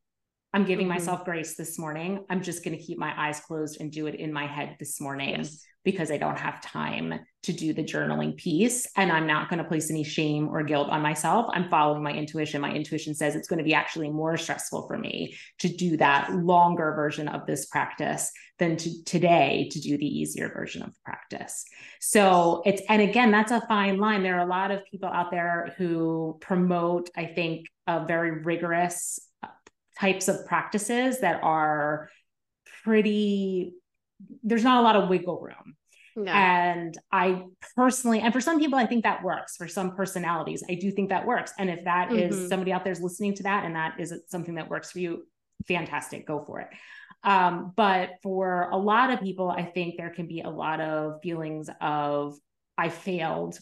[0.54, 0.94] I'm giving mm-hmm.
[0.94, 2.24] myself grace this morning.
[2.28, 5.00] I'm just going to keep my eyes closed and do it in my head this
[5.00, 5.64] morning yes.
[5.82, 8.86] because I don't have time to do the journaling piece.
[8.96, 11.46] And I'm not going to place any shame or guilt on myself.
[11.54, 12.60] I'm following my intuition.
[12.60, 16.34] My intuition says it's going to be actually more stressful for me to do that
[16.34, 21.00] longer version of this practice than to today to do the easier version of the
[21.02, 21.64] practice.
[22.00, 24.22] So it's, and again, that's a fine line.
[24.22, 29.18] There are a lot of people out there who promote, I think, a very rigorous
[29.98, 32.08] types of practices that are
[32.84, 33.74] pretty
[34.42, 35.76] there's not a lot of wiggle room
[36.16, 36.30] no.
[36.30, 39.56] And I personally, and for some people, I think that works.
[39.56, 41.52] For some personalities, I do think that works.
[41.58, 42.32] And if that mm-hmm.
[42.32, 44.98] is somebody out there is listening to that and that is something that works for
[44.98, 45.26] you,
[45.66, 46.68] fantastic, go for it.
[47.24, 51.20] Um, but for a lot of people, I think there can be a lot of
[51.22, 52.36] feelings of,
[52.76, 53.58] I failed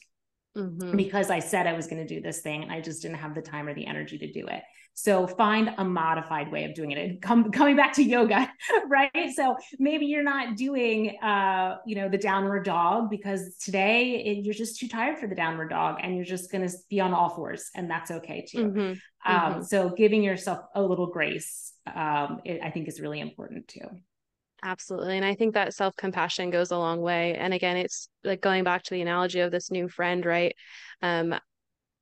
[0.56, 0.96] mm-hmm.
[0.96, 3.34] because I said I was going to do this thing and I just didn't have
[3.34, 4.62] the time or the energy to do it.
[5.02, 6.98] So find a modified way of doing it.
[6.98, 8.52] And come, coming back to yoga,
[8.86, 9.30] right?
[9.34, 14.52] So maybe you're not doing, uh, you know, the downward dog because today it, you're
[14.52, 17.30] just too tired for the downward dog and you're just going to be on all
[17.30, 18.66] fours and that's okay too.
[18.66, 18.80] Mm-hmm.
[19.32, 19.62] Um, mm-hmm.
[19.62, 23.88] So giving yourself a little grace, um, it, I think is really important too.
[24.62, 25.16] Absolutely.
[25.16, 27.34] And I think that self compassion goes a long way.
[27.36, 30.54] And again, it's like going back to the analogy of this new friend, right?
[31.00, 31.34] Um,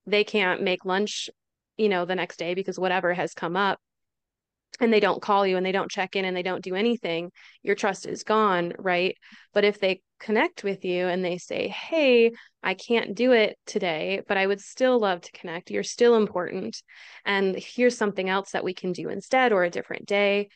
[0.07, 1.31] they can't make lunch
[1.79, 3.79] you know, the next day because whatever has come up
[4.81, 7.31] and they don't call you and they don't check in and they don't do anything,
[7.63, 9.17] your trust is gone, right?
[9.53, 14.23] But if they connect with you and they say, Hey, I can't do it today,
[14.29, 15.71] but I would still love to connect.
[15.71, 16.83] You're still important.
[17.25, 20.49] And here's something else that we can do instead or a different day.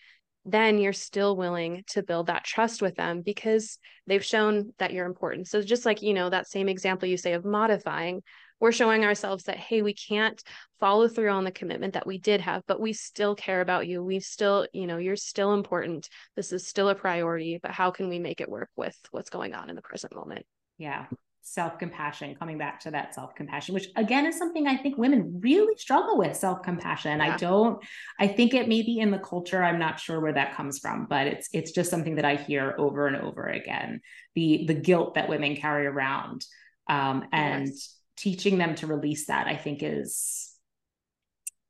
[0.44, 5.06] Then you're still willing to build that trust with them because they've shown that you're
[5.06, 5.46] important.
[5.46, 8.22] So, just like, you know, that same example you say of modifying,
[8.62, 10.42] we're showing ourselves that hey we can't
[10.78, 14.02] follow through on the commitment that we did have but we still care about you
[14.02, 18.08] we still you know you're still important this is still a priority but how can
[18.08, 20.46] we make it work with what's going on in the present moment
[20.78, 21.04] yeah
[21.44, 25.40] self compassion, coming back to that self compassion, which again is something I think women
[25.42, 27.18] really struggle with self compassion.
[27.18, 27.34] Yeah.
[27.34, 27.84] I don't,
[28.20, 29.60] I think it may be in the culture.
[29.60, 32.76] I'm not sure where that comes from, but it's, it's just something that I hear
[32.78, 34.02] over and over again.
[34.36, 36.46] The, the guilt that women carry around.
[36.88, 40.52] Um, and yes teaching them to release that i think is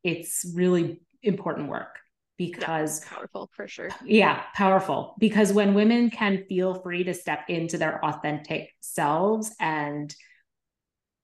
[0.04, 1.98] it's really important work
[2.36, 3.90] because yeah, powerful for sure.
[4.04, 5.14] Yeah powerful.
[5.18, 10.14] Because when women can feel free to step into their authentic selves and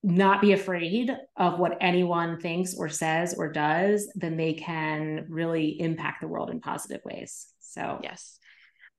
[0.01, 5.79] not be afraid of what anyone thinks or says or does then they can really
[5.81, 7.47] impact the world in positive ways.
[7.59, 8.38] So yes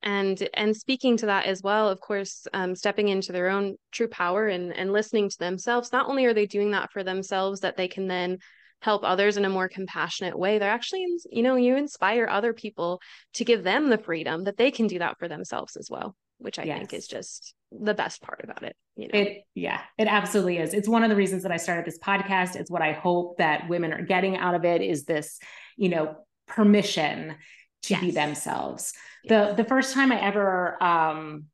[0.03, 4.09] and and speaking to that as well of course um, stepping into their own true
[4.09, 7.77] power and and listening to themselves not only are they doing that for themselves that
[7.77, 8.39] they can then
[8.83, 13.01] help others in a more compassionate way they're actually you know you inspire other people
[13.35, 16.59] to give them the freedom that they can do that for themselves as well which
[16.59, 16.79] i yes.
[16.79, 19.19] think is just the best part about it you know?
[19.19, 20.75] It yeah it absolutely is.
[20.75, 22.57] It's one of the reasons that i started this podcast.
[22.57, 25.39] It's what i hope that women are getting out of it is this
[25.77, 27.37] you know permission
[27.83, 28.01] to yes.
[28.01, 28.93] be themselves
[29.25, 29.49] yes.
[29.49, 31.45] the the first time i ever um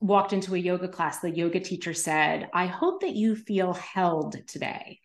[0.00, 4.36] walked into a yoga class the yoga teacher said i hope that you feel held
[4.46, 4.98] today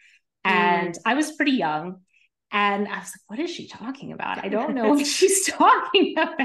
[0.43, 0.99] and mm.
[1.05, 2.01] I was pretty young.
[2.51, 4.43] And I was like, what is she talking about?
[4.43, 6.39] I don't know what she's talking about.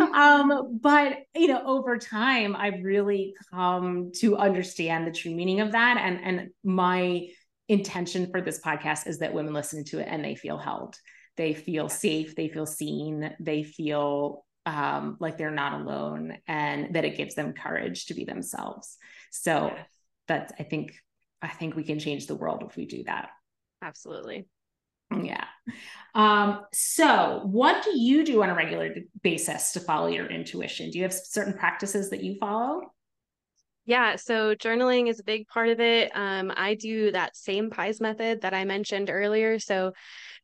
[0.14, 5.72] um, but you know, over time, I've really come to understand the true meaning of
[5.72, 5.98] that.
[5.98, 7.26] And and my
[7.68, 10.96] intention for this podcast is that women listen to it and they feel held.
[11.36, 17.04] They feel safe, they feel seen, they feel um, like they're not alone, and that
[17.04, 18.96] it gives them courage to be themselves.
[19.30, 19.74] So
[20.26, 20.94] that's I think
[21.42, 23.30] I think we can change the world if we do that.
[23.82, 24.46] Absolutely.
[25.22, 25.44] Yeah.
[26.14, 30.90] Um, so, what do you do on a regular basis to follow your intuition?
[30.90, 32.93] Do you have certain practices that you follow?
[33.86, 36.10] Yeah, so journaling is a big part of it.
[36.14, 39.58] Um, I do that same PIES method that I mentioned earlier.
[39.58, 39.92] So,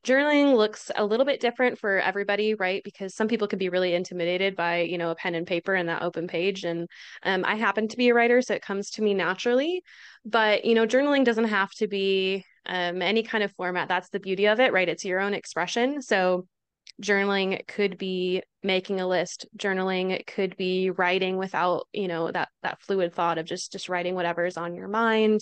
[0.05, 2.83] journaling looks a little bit different for everybody, right?
[2.83, 5.89] Because some people can be really intimidated by, you know, a pen and paper and
[5.89, 6.65] that open page.
[6.65, 6.87] And
[7.23, 9.83] um, I happen to be a writer, so it comes to me naturally.
[10.23, 13.87] But, you know, journaling doesn't have to be um, any kind of format.
[13.87, 14.89] That's the beauty of it, right?
[14.89, 16.01] It's your own expression.
[16.03, 16.47] So,
[17.01, 22.49] journaling could be making a list journaling it could be writing without you know that
[22.63, 25.41] that fluid thought of just just writing whatever is on your mind.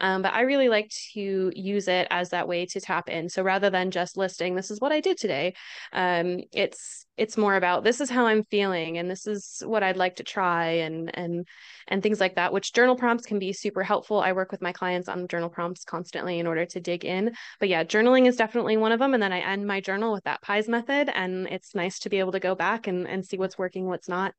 [0.00, 3.28] Um, but i really like to use it as that way to tap in.
[3.28, 5.54] So rather than just listing this is what i did today
[5.92, 9.96] um, it's it's more about this is how i'm feeling and this is what i'd
[9.96, 11.46] like to try and and
[11.88, 14.20] and things like that which journal prompts can be super helpful.
[14.20, 17.34] I work with my clients on journal prompts constantly in order to dig in.
[17.58, 20.24] But yeah journaling is definitely one of them and then i end my journal with
[20.24, 23.38] that pies method and it's nice to be able to go back and, and see
[23.38, 24.34] what's working, what's not.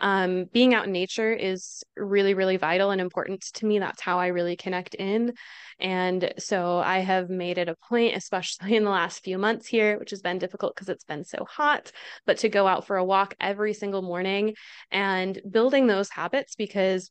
[0.00, 3.78] Um, being out in nature is really, really vital and important to me.
[3.78, 5.34] That's how I really connect in.
[5.78, 9.98] And so I have made it a point, especially in the last few months here,
[9.98, 11.92] which has been difficult because it's been so hot,
[12.24, 14.54] but to go out for a walk every single morning
[14.90, 17.10] and building those habits because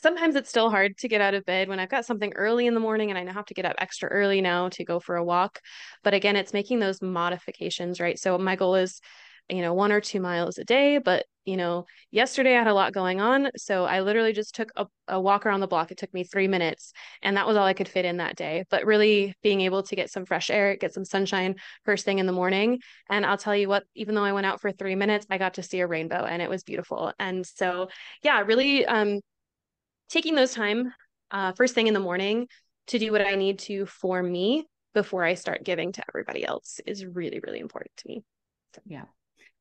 [0.00, 2.74] sometimes it's still hard to get out of bed when I've got something early in
[2.74, 5.24] the morning and I have to get up extra early now to go for a
[5.24, 5.60] walk.
[6.04, 8.18] But again, it's making those modifications, right?
[8.18, 9.00] So my goal is
[9.48, 10.98] you know, one or two miles a day.
[10.98, 13.50] But, you know, yesterday I had a lot going on.
[13.56, 15.90] So I literally just took a, a, walk around the block.
[15.90, 18.64] It took me three minutes and that was all I could fit in that day.
[18.68, 22.26] But really being able to get some fresh air, get some sunshine first thing in
[22.26, 22.80] the morning.
[23.08, 25.54] And I'll tell you what, even though I went out for three minutes, I got
[25.54, 27.12] to see a rainbow and it was beautiful.
[27.18, 27.88] And so,
[28.22, 29.20] yeah, really um,
[30.08, 30.92] taking those time
[31.30, 32.48] uh, first thing in the morning
[32.88, 36.80] to do what I need to for me before I start giving to everybody else
[36.86, 38.22] is really, really important to me.
[38.74, 38.82] So.
[38.86, 39.04] Yeah.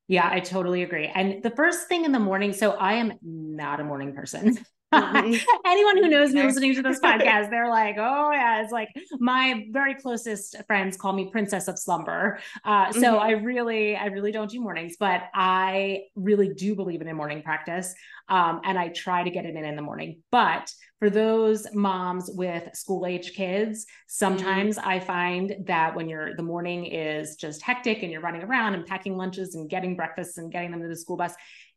[0.08, 1.12] Yeah, I totally agree.
[1.14, 4.58] And the first thing in the morning, so I am not a morning person.
[4.94, 5.34] Mm-hmm.
[5.66, 9.66] Anyone who knows me listening to this podcast, they're like, oh, yeah, it's like my
[9.72, 12.40] very closest friends call me princess of slumber.
[12.64, 13.20] Uh, so mm-hmm.
[13.20, 17.42] I really, I really don't do mornings, but I really do believe in a morning
[17.42, 17.94] practice.
[18.30, 20.22] Um, and I try to get it in in the morning.
[20.32, 24.90] But for those moms with school age kids, sometimes mm-hmm.
[24.90, 28.86] I find that when you're the morning is just hectic and you're running around and
[28.86, 31.34] packing lunches and getting breakfasts and getting them to the school bus,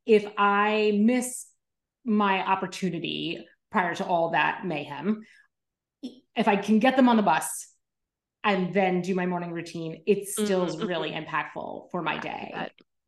[0.06, 1.46] if I miss
[2.04, 5.22] my opportunity prior to all that mayhem,
[6.36, 7.68] if I can get them on the bus
[8.42, 10.80] and then do my morning routine, it still mm-hmm.
[10.80, 12.52] is really impactful for my day.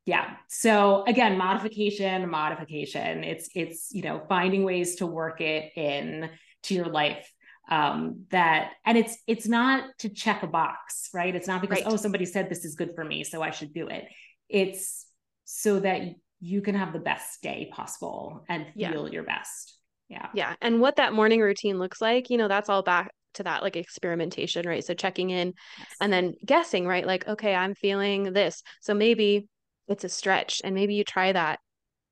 [0.05, 0.35] yeah.
[0.49, 3.25] So again modification modification.
[3.25, 6.31] It's it's you know finding ways to work it in
[6.65, 7.31] to your life
[7.71, 11.35] um that and it's it's not to check a box right?
[11.35, 11.93] It's not because right.
[11.93, 14.05] oh somebody said this is good for me so i should do it.
[14.49, 15.07] It's
[15.45, 16.03] so that
[16.43, 19.13] you can have the best day possible and feel yeah.
[19.13, 19.79] your best.
[20.09, 20.27] Yeah.
[20.35, 20.55] Yeah.
[20.61, 23.77] And what that morning routine looks like you know that's all back to that like
[23.77, 24.85] experimentation right?
[24.85, 25.89] So checking in yes.
[26.01, 27.07] and then guessing right?
[27.07, 28.63] Like okay i'm feeling this.
[28.81, 29.47] So maybe
[29.87, 31.61] it's a stretch and maybe you try that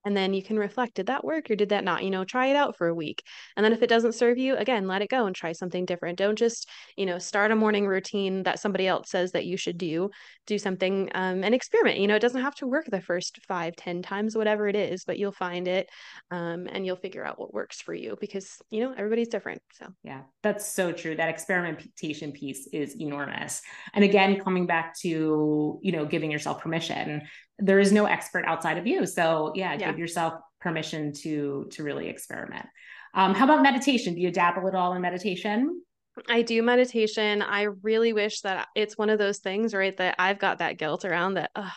[0.04, 2.02] and then you can reflect did that work or did that not?
[2.04, 3.22] You know try it out for a week.
[3.56, 6.18] And then if it doesn't serve you again let it go and try something different.
[6.18, 9.78] Don't just you know start a morning routine that somebody else says that you should
[9.78, 10.10] do.
[10.46, 11.98] Do something um, and experiment.
[11.98, 15.04] You know it doesn't have to work the first five ten times whatever it is
[15.04, 15.88] but you'll find it
[16.30, 19.86] um, and you'll figure out what works for you because you know everybody's different so.
[20.02, 21.14] Yeah that's so true.
[21.16, 23.62] That experimentation piece is enormous.
[23.94, 27.22] And again coming back to you know giving yourself permission
[27.60, 29.06] there is no expert outside of you.
[29.06, 29.90] So yeah, yeah.
[29.90, 32.66] give yourself permission to to really experiment.
[33.14, 34.14] Um, how about meditation?
[34.14, 35.82] Do you dabble at all in meditation?
[36.28, 37.42] I do meditation.
[37.42, 39.96] I really wish that it's one of those things, right?
[39.96, 41.50] That I've got that guilt around that.
[41.56, 41.72] Oh,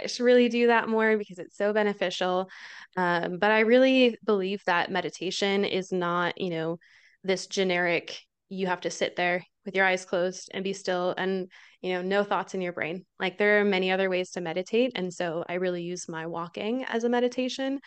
[0.00, 2.48] I should really do that more because it's so beneficial.
[2.96, 6.78] Um, but I really believe that meditation is not, you know,
[7.22, 11.48] this generic, you have to sit there with your eyes closed and be still and,
[11.84, 13.04] you know, no thoughts in your brain.
[13.20, 14.92] Like there are many other ways to meditate.
[14.94, 17.78] And so I really use my walking as a meditation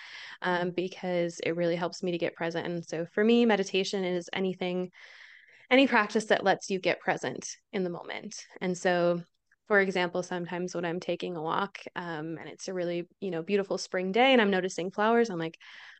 [0.43, 2.67] um, because it really helps me to get present.
[2.67, 4.91] And so for me, meditation is anything
[5.71, 8.35] any practice that lets you get present in the moment.
[8.61, 9.23] And so
[9.67, 13.41] for example, sometimes when I'm taking a walk um, and it's a really, you know,
[13.41, 15.57] beautiful spring day and I'm noticing flowers, I'm like,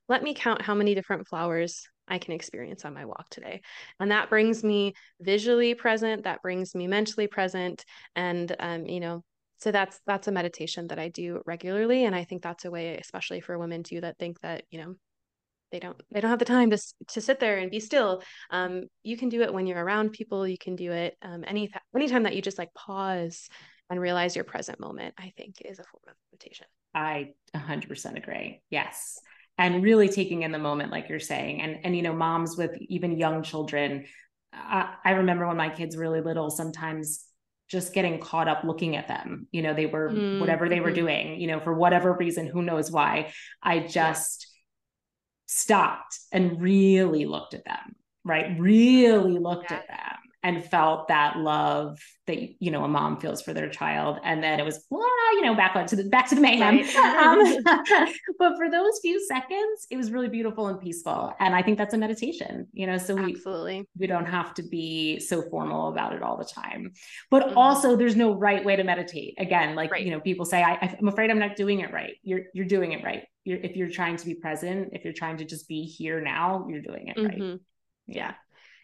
[0.08, 3.62] let me count how many different flowers I can experience on my walk today.
[4.00, 7.84] And that brings me visually present, that brings me mentally present.
[8.16, 9.24] And, um, you know,
[9.60, 12.06] so that's that's a meditation that I do regularly.
[12.06, 14.96] And I think that's a way, especially for women too, that think that, you know,
[15.72, 16.78] they don't they don't have the time to
[17.10, 18.22] to sit there and be still.
[18.50, 20.48] Um, you can do it when you're around people.
[20.48, 23.50] You can do it um, any anytime that you just like pause
[23.90, 25.16] and realize your present moment.
[25.18, 26.68] I think is a form of meditation.
[26.94, 28.62] I 100% agree.
[28.70, 29.20] Yes,
[29.58, 32.78] and really taking in the moment, like you're saying, and and you know, moms with
[32.82, 34.06] even young children.
[34.54, 36.50] I, I remember when my kids were really little.
[36.50, 37.26] Sometimes
[37.70, 40.40] just getting caught up looking at them you know they were mm-hmm.
[40.40, 41.06] whatever they were mm-hmm.
[41.06, 43.30] doing you know for whatever reason who knows why
[43.62, 44.48] i just
[45.48, 48.60] stopped and really looked at them, right?
[48.60, 49.78] Really looked yeah.
[49.78, 54.18] at them and felt that love that you know a mom feels for their child
[54.24, 56.96] and then it was you know back to the back to the mayhem right.
[57.76, 58.08] um,
[58.40, 61.94] but for those few seconds it was really beautiful and peaceful and i think that's
[61.94, 66.14] a meditation you know so we absolutely we don't have to be so formal about
[66.14, 66.94] it all the time
[67.30, 67.58] but mm-hmm.
[67.58, 70.06] also there's no right way to meditate again like right.
[70.06, 72.94] you know people say I, i'm afraid i'm not doing it right you're you're doing
[72.94, 75.84] it right you're if you're trying to be present if you're trying to just be
[75.84, 77.58] here now you're doing it right mm-hmm.
[78.08, 78.34] yeah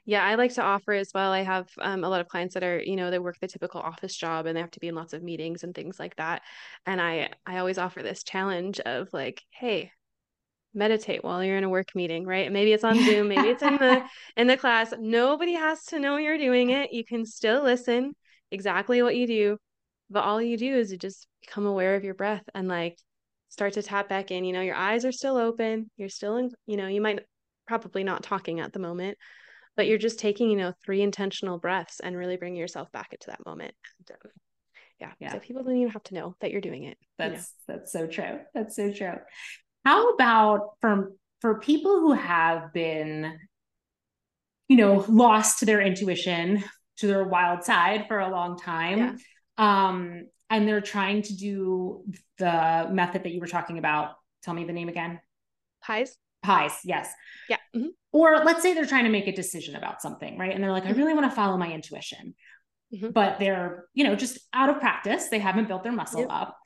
[0.05, 1.31] yeah, I like to offer as well.
[1.31, 3.79] I have um, a lot of clients that are, you know, they work the typical
[3.79, 6.41] office job and they have to be in lots of meetings and things like that.
[6.85, 9.91] And I, I always offer this challenge of like, hey,
[10.73, 12.51] meditate while you're in a work meeting, right?
[12.51, 14.03] Maybe it's on Zoom, maybe it's in the
[14.37, 14.93] in the class.
[14.99, 16.91] Nobody has to know you're doing it.
[16.91, 18.13] You can still listen
[18.51, 19.57] exactly what you do,
[20.09, 22.97] but all you do is you just become aware of your breath and like
[23.49, 24.43] start to tap back in.
[24.43, 25.89] You know, your eyes are still open.
[25.95, 27.21] You're still in, you know, you might
[27.67, 29.17] probably not talking at the moment,
[29.75, 33.27] but you're just taking you know three intentional breaths and really bringing yourself back into
[33.27, 33.73] that moment.
[33.99, 34.31] And, um,
[34.99, 35.31] yeah yeah.
[35.31, 37.79] so people don't even have to know that you're doing it that's you know?
[37.79, 38.39] that's so true.
[38.53, 39.15] That's so true.
[39.85, 41.11] How about for
[41.41, 43.37] for people who have been
[44.69, 46.63] you know lost to their intuition
[46.97, 49.87] to their wild side for a long time yeah.
[49.89, 52.03] um and they're trying to do
[52.37, 54.13] the method that you were talking about
[54.43, 55.19] tell me the name again.
[55.81, 57.09] Pies pies yes
[57.49, 57.87] yeah mm-hmm.
[58.11, 60.83] or let's say they're trying to make a decision about something right and they're like
[60.83, 60.99] i mm-hmm.
[60.99, 62.35] really want to follow my intuition
[62.93, 63.09] mm-hmm.
[63.09, 66.29] but they're you know just out of practice they haven't built their muscle yep.
[66.29, 66.57] up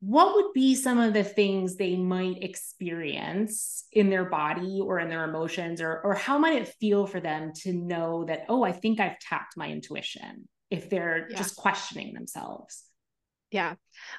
[0.00, 5.08] what would be some of the things they might experience in their body or in
[5.08, 8.72] their emotions or or how might it feel for them to know that oh i
[8.72, 11.36] think i've tapped my intuition if they're yeah.
[11.36, 12.84] just questioning themselves
[13.50, 13.74] yeah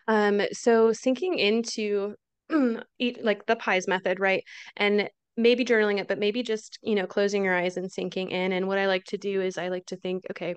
[0.07, 2.15] um so sinking into
[2.51, 4.43] Mm, eat like the pies method, right?
[4.77, 8.51] And maybe journaling it, but maybe just, you know, closing your eyes and sinking in.
[8.51, 10.55] And what I like to do is I like to think, okay,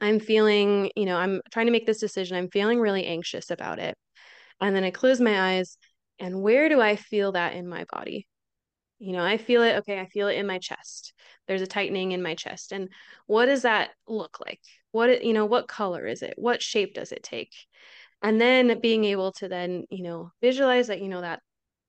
[0.00, 2.36] I'm feeling, you know, I'm trying to make this decision.
[2.36, 3.96] I'm feeling really anxious about it.
[4.60, 5.76] And then I close my eyes
[6.18, 8.26] and where do I feel that in my body?
[8.98, 9.76] You know, I feel it.
[9.78, 11.14] Okay, I feel it in my chest.
[11.48, 12.72] There's a tightening in my chest.
[12.72, 12.90] And
[13.26, 14.60] what does that look like?
[14.92, 16.34] What, you know, what color is it?
[16.36, 17.52] What shape does it take?
[18.22, 21.40] And then being able to then you know visualize that you know that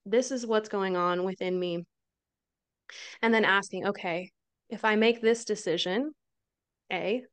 [0.06, 1.86] this is what's going on within me.
[3.22, 4.32] And then asking okay
[4.70, 6.14] if i make this decision
[6.92, 7.24] a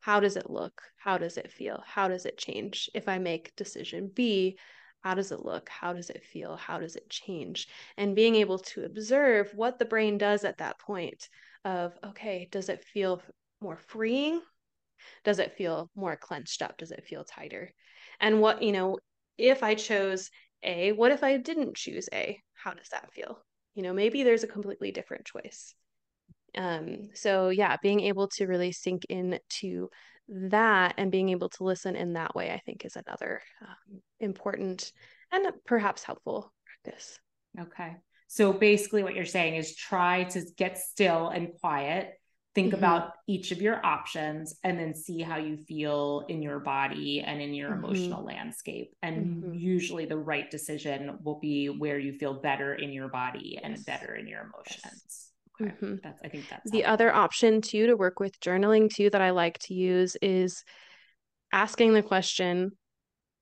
[0.00, 0.80] how does it look?
[0.96, 1.82] How does it feel?
[1.84, 4.56] How does it change if i make decision b
[5.00, 5.68] how does it look?
[5.68, 6.56] How does it feel?
[6.56, 7.68] How does it change?
[7.96, 11.28] And being able to observe what the brain does at that point
[11.64, 13.22] of okay does it feel
[13.60, 14.40] more freeing
[15.24, 16.78] does it feel more clenched up?
[16.78, 17.72] Does it feel tighter?
[18.20, 18.98] And what, you know,
[19.36, 20.30] if I chose
[20.62, 22.40] A, what if I didn't choose A?
[22.54, 23.38] How does that feel?
[23.74, 25.74] You know, maybe there's a completely different choice.
[26.56, 29.88] Um, so yeah, being able to really sink into
[30.28, 34.92] that and being able to listen in that way, I think is another um, important
[35.30, 37.18] and perhaps helpful practice.
[37.58, 37.96] Okay.
[38.26, 42.17] So basically, what you're saying is try to get still and quiet
[42.58, 42.84] think mm-hmm.
[42.84, 47.40] about each of your options and then see how you feel in your body and
[47.40, 47.84] in your mm-hmm.
[47.84, 49.54] emotional landscape and mm-hmm.
[49.54, 53.84] usually the right decision will be where you feel better in your body and yes.
[53.84, 55.30] better in your emotions
[55.62, 55.70] okay.
[55.70, 55.94] Mm-hmm.
[56.02, 56.92] that's i think that's the helpful.
[56.94, 60.64] other option too to work with journaling too that i like to use is
[61.52, 62.72] asking the question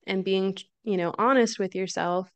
[0.06, 2.30] and being you know honest with yourself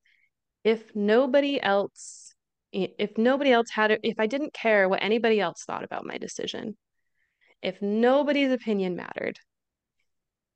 [0.64, 2.29] if nobody else
[2.72, 6.18] if nobody else had it, if I didn't care what anybody else thought about my
[6.18, 6.76] decision,
[7.62, 9.38] if nobody's opinion mattered,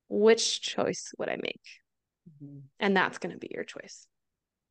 [0.08, 1.60] which choice would I make?
[2.42, 2.58] Mm-hmm.
[2.80, 4.06] And that's going to be your choice.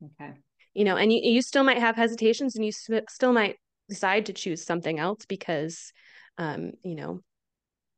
[0.02, 0.32] Okay.
[0.72, 3.56] You know, and you, you still might have hesitations and you still might
[3.88, 5.92] decide to choose something else because,
[6.38, 7.20] um, you know,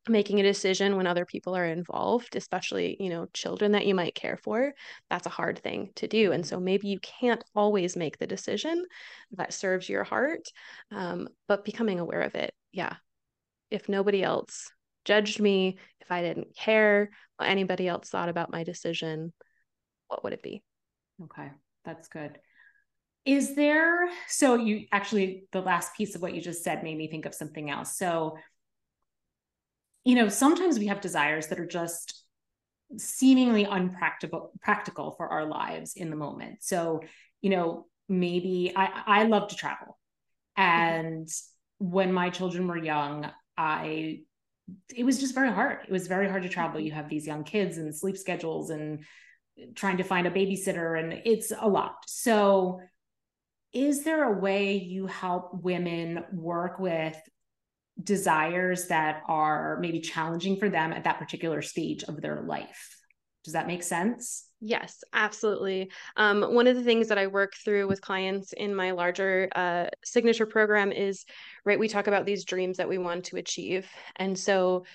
[0.09, 4.15] making a decision when other people are involved especially you know children that you might
[4.15, 4.73] care for
[5.09, 8.85] that's a hard thing to do and so maybe you can't always make the decision
[9.31, 10.47] that serves your heart
[10.91, 12.95] um, but becoming aware of it yeah.
[13.71, 14.69] If nobody else
[15.03, 19.33] judged me if i didn't care what anybody else thought about my decision
[20.07, 20.63] what would it be?
[21.23, 21.49] Okay
[21.87, 22.37] that's good.
[23.25, 27.09] Is there so you actually the last piece of what you just said made me
[27.09, 27.97] think of something else.
[27.97, 28.37] So
[30.07, 32.23] you know, sometimes we have desires that are just
[32.95, 36.63] seemingly unpractical practical for our lives in the moment.
[36.63, 37.01] So,
[37.41, 39.99] you know, maybe I I love to travel.
[40.57, 40.61] Mm-hmm.
[40.63, 41.29] And
[41.79, 44.21] when my children were young, I
[44.95, 45.79] it was just very hard.
[45.85, 46.77] It was very hard to travel.
[46.77, 46.85] Mm-hmm.
[46.85, 49.03] You have these young kids and sleep schedules and
[49.75, 51.95] trying to find a babysitter and it's a lot.
[52.05, 52.79] So
[53.73, 57.17] is there a way you help women work with
[58.03, 62.97] desires that are maybe challenging for them at that particular stage of their life.
[63.43, 64.45] Does that make sense?
[64.59, 65.91] Yes, absolutely.
[66.15, 69.85] Um, one of the things that I work through with clients in my larger uh,
[70.03, 71.25] signature program is
[71.63, 73.87] right, we talk about these dreams that we want to achieve.
[74.15, 74.85] And so,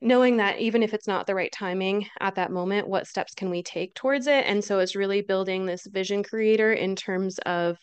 [0.00, 3.50] knowing that even if it's not the right timing at that moment, what steps can
[3.50, 4.44] we take towards it?
[4.46, 7.78] And so, it's really building this vision creator in terms of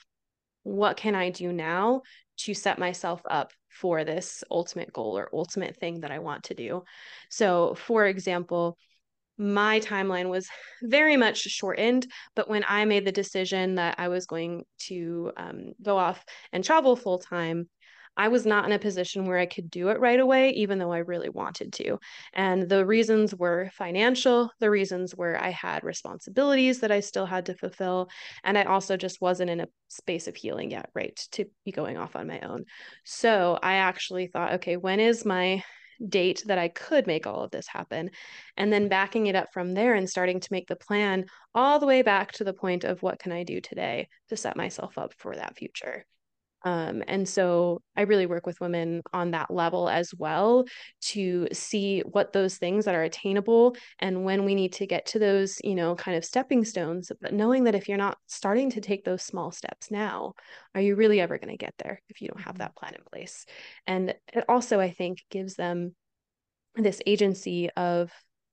[0.63, 2.01] what can I do now
[2.39, 6.53] to set myself up for this ultimate goal or ultimate thing that I want to
[6.53, 6.83] do.
[7.29, 8.77] So, for example,
[9.37, 10.49] my timeline was
[10.81, 15.71] very much shortened, but when I made the decision that I was going to um,
[15.81, 17.69] go off and travel full time,
[18.17, 20.91] I was not in a position where I could do it right away, even though
[20.91, 21.99] I really wanted to.
[22.33, 27.45] And the reasons were financial, the reasons were I had responsibilities that I still had
[27.47, 28.09] to fulfill.
[28.43, 31.97] And I also just wasn't in a space of healing yet, right, to be going
[31.97, 32.65] off on my own.
[33.05, 35.63] So I actually thought, okay, when is my
[36.07, 38.11] date that I could make all of this happen.
[38.57, 41.85] And then backing it up from there and starting to make the plan all the
[41.85, 45.13] way back to the point of what can I do today to set myself up
[45.17, 46.05] for that future.
[46.63, 50.65] Um, and so I really work with women on that level as well
[51.01, 55.19] to see what those things that are attainable and when we need to get to
[55.19, 57.11] those, you know, kind of stepping stones.
[57.21, 60.33] But knowing that if you're not starting to take those small steps now,
[60.75, 62.63] are you really ever going to get there if you don't have mm-hmm.
[62.63, 63.45] that plan in place?
[63.87, 65.95] And it also, I think, gives them
[66.75, 68.11] this agency of,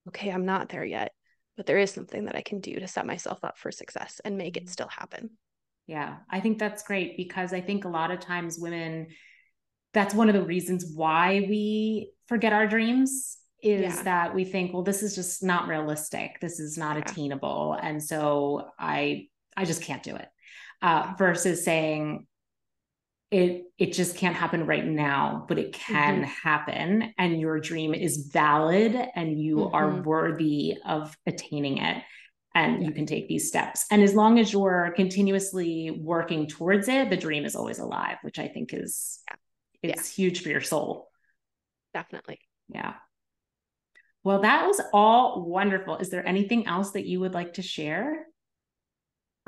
[0.08, 1.12] okay, I'm not there yet,
[1.56, 4.38] but there is something that I can do to set myself up for success and
[4.38, 4.70] make it mm-hmm.
[4.70, 5.30] still happen.
[5.86, 9.08] Yeah, I think that's great because I think a lot of times women,
[9.94, 14.02] that's one of the reasons why we forget our dreams is yeah.
[14.02, 16.38] that we think, well, this is just not realistic.
[16.40, 17.02] This is not yeah.
[17.02, 17.78] attainable.
[17.80, 20.28] And so I, I just can't do it.
[20.82, 22.26] Uh, versus saying,
[23.30, 26.30] it it just can't happen right now but it can mm-hmm.
[26.48, 29.74] happen and your dream is valid and you mm-hmm.
[29.74, 32.02] are worthy of attaining it
[32.56, 32.88] and yeah.
[32.88, 33.84] you can take these steps.
[33.90, 38.38] And as long as you're continuously working towards it, the dream is always alive, which
[38.38, 39.90] I think is yeah.
[39.90, 40.24] it's yeah.
[40.24, 41.10] huge for your soul.
[41.92, 42.40] Definitely.
[42.68, 42.94] Yeah.
[44.24, 45.98] Well, that was all wonderful.
[45.98, 48.26] Is there anything else that you would like to share?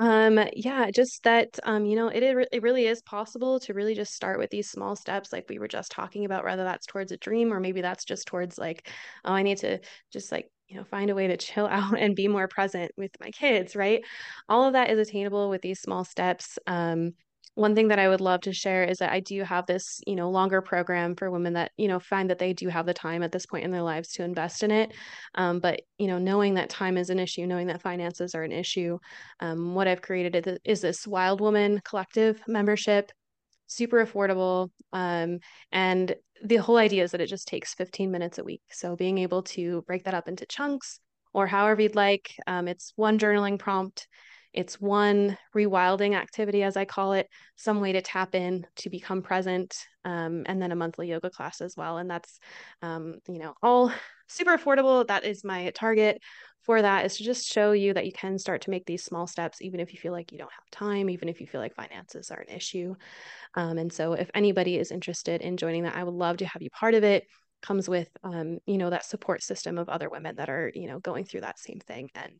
[0.01, 4.13] Um, yeah, just that um, you know, it it really is possible to really just
[4.13, 7.17] start with these small steps like we were just talking about, whether that's towards a
[7.17, 8.87] dream or maybe that's just towards like,
[9.25, 9.79] oh, I need to
[10.13, 13.11] just like you know find a way to chill out and be more present with
[13.19, 14.03] my kids right
[14.47, 17.13] all of that is attainable with these small steps um,
[17.59, 20.15] one thing that I would love to share is that I do have this, you
[20.15, 23.21] know, longer program for women that, you know, find that they do have the time
[23.21, 24.93] at this point in their lives to invest in it.
[25.35, 28.53] Um, but, you know, knowing that time is an issue, knowing that finances are an
[28.53, 28.97] issue,
[29.41, 33.11] um, what I've created is this Wild Woman Collective membership
[33.67, 34.69] super affordable.
[34.93, 35.39] Um,
[35.71, 38.61] and the whole idea is that it just takes 15 minutes a week.
[38.71, 40.99] So being able to break that up into chunks
[41.33, 44.07] or however you'd like, um, it's one journaling prompt.
[44.51, 49.21] It's one rewilding activity, as I call it, some way to tap in to become
[49.21, 49.75] present,
[50.05, 51.99] um, and then a monthly yoga class as well.
[51.99, 52.39] And that's,
[52.81, 53.91] um, you know, all
[54.29, 55.05] super affordable.
[55.07, 56.21] That is my target
[56.63, 59.27] for that is to just show you that you can start to make these small
[59.27, 61.73] steps, even if you feel like you don't have time, even if you feel like
[61.73, 62.95] finances are an issue.
[63.55, 66.61] Um, and so, if anybody is interested in joining that, I would love to have
[66.61, 67.25] you part of it.
[67.61, 70.99] Comes with, um, you know, that support system of other women that are, you know,
[70.99, 72.09] going through that same thing.
[72.15, 72.39] And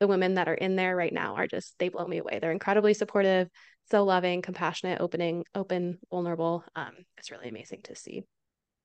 [0.00, 2.38] the women that are in there right now are just they blow me away.
[2.40, 3.48] They're incredibly supportive,
[3.90, 6.64] so loving, compassionate, opening, open, vulnerable.
[6.74, 8.24] Um, it's really amazing to see.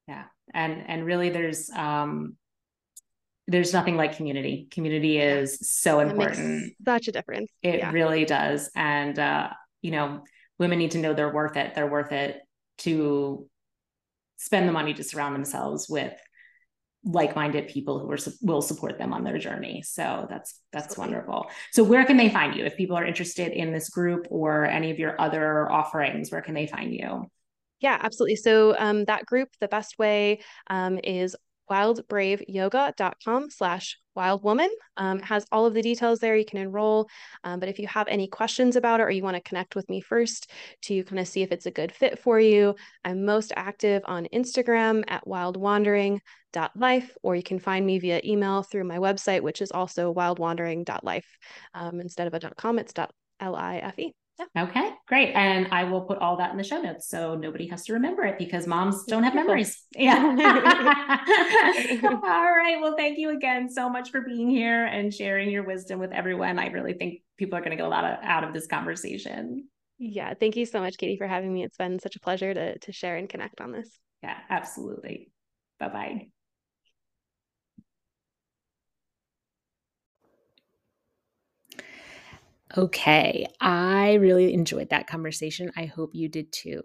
[0.07, 0.23] Yeah,
[0.53, 2.35] and and really, there's um,
[3.47, 4.67] there's nothing like community.
[4.71, 6.73] Community is so important.
[6.85, 7.51] such a difference.
[7.61, 7.91] It yeah.
[7.91, 9.49] really does, and uh,
[9.81, 10.23] you know,
[10.59, 11.75] women need to know they're worth it.
[11.75, 12.41] They're worth it
[12.79, 13.47] to
[14.37, 16.13] spend the money to surround themselves with
[17.05, 21.15] like-minded people who are, will support them on their journey so that's that's Absolutely.
[21.15, 24.65] wonderful so where can they find you if people are interested in this group or
[24.65, 27.29] any of your other offerings where can they find you
[27.83, 28.37] yeah absolutely.
[28.37, 31.35] So um, that group the best way um, is
[31.69, 34.69] wildbraveyoga.com slash wildwoman.
[34.97, 36.35] Um, has all of the details there.
[36.35, 37.07] You can enroll.
[37.43, 39.89] Um, but if you have any questions about it or you want to connect with
[39.89, 40.51] me first
[40.83, 44.27] to kind of see if it's a good fit for you i'm most active on
[44.33, 49.71] instagram at wildwandering.life or you can find me via email through my website which is
[49.71, 51.27] also wildwandering.life
[51.73, 54.63] um, instead of a .com it's .life yeah.
[54.63, 55.33] Okay, great.
[55.33, 58.23] And I will put all that in the show notes so nobody has to remember
[58.23, 59.83] it because moms don't have memories.
[59.95, 60.17] Yeah.
[62.03, 62.77] all right.
[62.81, 66.59] Well, thank you again so much for being here and sharing your wisdom with everyone.
[66.59, 69.67] I really think people are going to get a lot of, out of this conversation.
[69.99, 70.33] Yeah.
[70.33, 71.63] Thank you so much, Katie, for having me.
[71.63, 73.89] It's been such a pleasure to, to share and connect on this.
[74.23, 75.31] Yeah, absolutely.
[75.79, 76.27] Bye bye.
[82.75, 85.71] Okay, I really enjoyed that conversation.
[85.77, 86.81] I hope you did too.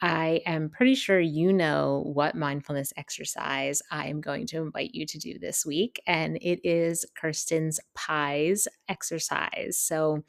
[0.00, 5.06] I am pretty sure you know what mindfulness exercise I am going to invite you
[5.06, 9.78] to do this week, and it is Kirsten's PIES exercise.
[9.78, 10.24] So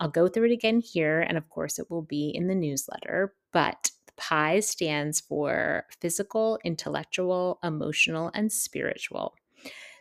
[0.00, 3.34] I'll go through it again here, and of course, it will be in the newsletter.
[3.52, 9.34] But the PIES stands for physical, intellectual, emotional, and spiritual.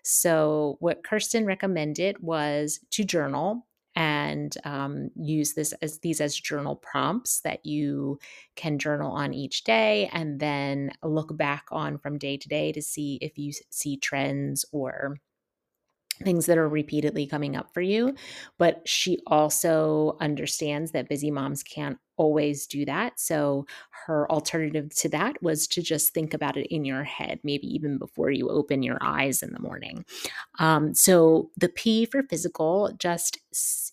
[0.03, 6.75] So, what Kirsten recommended was to journal and um, use this as these as journal
[6.75, 8.19] prompts that you
[8.55, 12.81] can journal on each day and then look back on from day to day to
[12.81, 15.17] see if you see trends or
[16.23, 18.15] things that are repeatedly coming up for you.
[18.57, 23.19] But she also understands that busy moms can't always do that.
[23.19, 23.65] So
[24.05, 27.97] her alternative to that was to just think about it in your head, maybe even
[27.97, 30.05] before you open your eyes in the morning.
[30.59, 33.39] Um, so the P for physical, just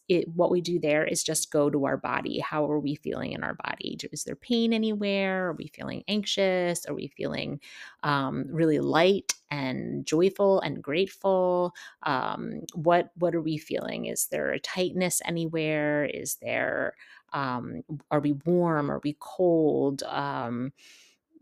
[0.08, 2.38] it, what we do there is just go to our body.
[2.38, 3.98] How are we feeling in our body?
[4.12, 5.48] Is there pain anywhere?
[5.48, 6.86] Are we feeling anxious?
[6.86, 7.60] Are we feeling
[8.02, 11.74] um, really light and joyful and grateful?
[12.04, 14.06] Um, what what are we feeling?
[14.06, 16.04] Is there a tightness anywhere?
[16.04, 16.94] Is there
[17.32, 18.90] um, are we warm?
[18.90, 20.02] Are we cold?
[20.04, 20.72] Um,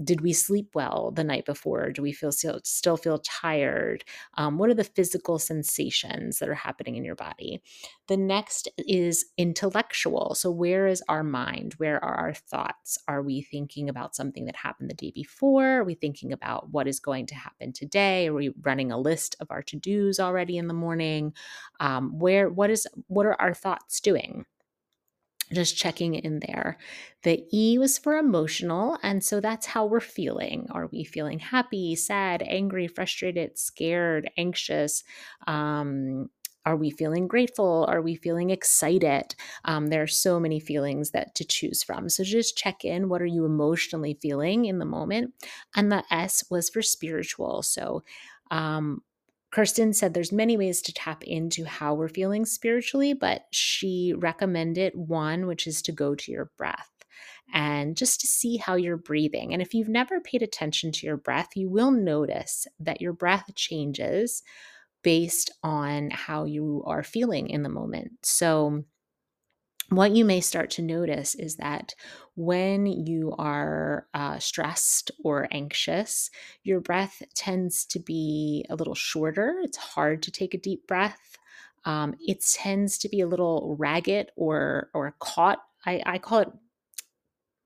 [0.03, 1.91] did we sleep well the night before?
[1.91, 4.05] Do we feel still, still feel tired?
[4.37, 7.63] Um, what are the physical sensations that are happening in your body?
[8.09, 10.35] The next is intellectual.
[10.35, 11.75] So, where is our mind?
[11.75, 12.99] Where are our thoughts?
[13.09, 15.79] Are we thinking about something that happened the day before?
[15.79, 18.29] Are we thinking about what is going to happen today?
[18.29, 21.33] Are we running a list of our to dos already in the morning?
[21.81, 24.45] Um, where what is what are our thoughts doing?
[25.53, 26.79] Just checking in there.
[27.23, 28.99] The E was for emotional.
[29.03, 30.67] And so that's how we're feeling.
[30.71, 35.05] Are we feeling happy, sad, angry, frustrated, scared, anxious?
[35.47, 36.31] Um,
[36.65, 37.87] are we feeling grateful?
[37.89, 39.37] Are we feeling excited?
[39.65, 42.09] Um, there are so many feelings that to choose from.
[42.09, 43.09] So just check in.
[43.09, 45.33] What are you emotionally feeling in the moment?
[45.77, 47.63] And the S was for spiritual.
[47.63, 48.03] So
[48.51, 49.03] um,
[49.57, 54.95] Kirsten said there's many ways to tap into how we're feeling spiritually, but she recommended
[54.95, 56.91] one, which is to go to your breath
[57.55, 59.55] and just to see how you're breathing.
[59.55, 63.47] And if you've never paid attention to your breath, you will notice that your breath
[63.55, 64.43] changes
[65.03, 68.11] based on how you are feeling in the moment.
[68.25, 68.85] So,
[69.89, 71.95] what you may start to notice is that
[72.35, 76.31] when you are uh, stressed or anxious,
[76.65, 79.61] your breath tends to be a little shorter.
[79.63, 81.39] It's hard to take a deep breath.
[81.85, 85.61] Um, it tends to be a little ragged or or caught.
[85.85, 86.49] I, I call it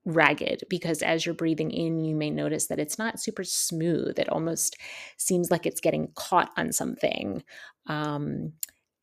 [0.04, 4.18] ragged because as you're breathing in, you may notice that it's not super smooth.
[4.18, 4.76] It almost
[5.16, 7.42] seems like it's getting caught on something.
[7.86, 8.52] Um,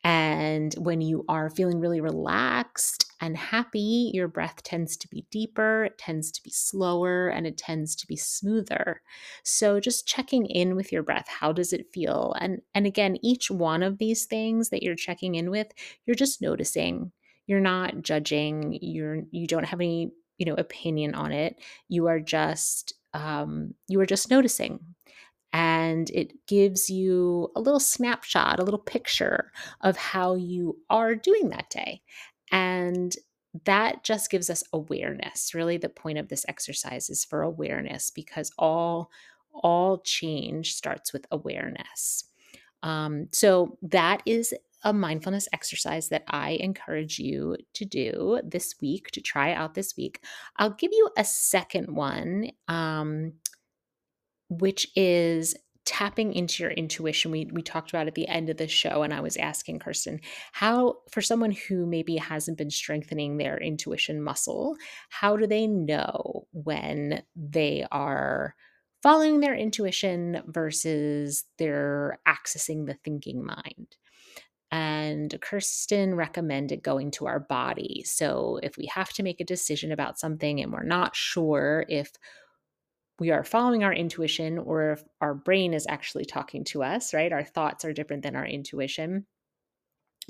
[0.08, 5.84] And when you are feeling really relaxed and happy, your breath tends to be deeper,
[5.84, 9.02] it tends to be slower, and it tends to be smoother.
[9.44, 12.34] So just checking in with your breath, how does it feel?
[12.40, 15.68] And and again, each one of these things that you're checking in with,
[16.06, 17.12] you're just noticing.
[17.46, 21.56] You're not judging, you're you don't have any, you know, opinion on it.
[21.88, 24.80] You are just um you are just noticing
[25.52, 31.48] and it gives you a little snapshot, a little picture of how you are doing
[31.48, 32.02] that day.
[32.52, 33.14] And
[33.64, 35.54] that just gives us awareness.
[35.54, 39.10] Really the point of this exercise is for awareness because all
[39.54, 42.24] all change starts with awareness.
[42.82, 49.10] Um, so that is a mindfulness exercise that I encourage you to do this week,
[49.12, 50.22] to try out this week.
[50.56, 52.52] I'll give you a second one.
[52.68, 53.32] Um,
[54.48, 55.54] which is
[55.88, 57.30] tapping into your intuition.
[57.30, 60.20] We we talked about at the end of the show and I was asking Kirsten
[60.52, 64.76] how for someone who maybe hasn't been strengthening their intuition muscle,
[65.08, 68.54] how do they know when they are
[69.02, 73.96] following their intuition versus they're accessing the thinking mind?
[74.70, 78.02] And Kirsten recommended going to our body.
[78.04, 82.12] So if we have to make a decision about something and we're not sure if
[83.18, 87.32] we are following our intuition or if our brain is actually talking to us, right?
[87.32, 89.26] Our thoughts are different than our intuition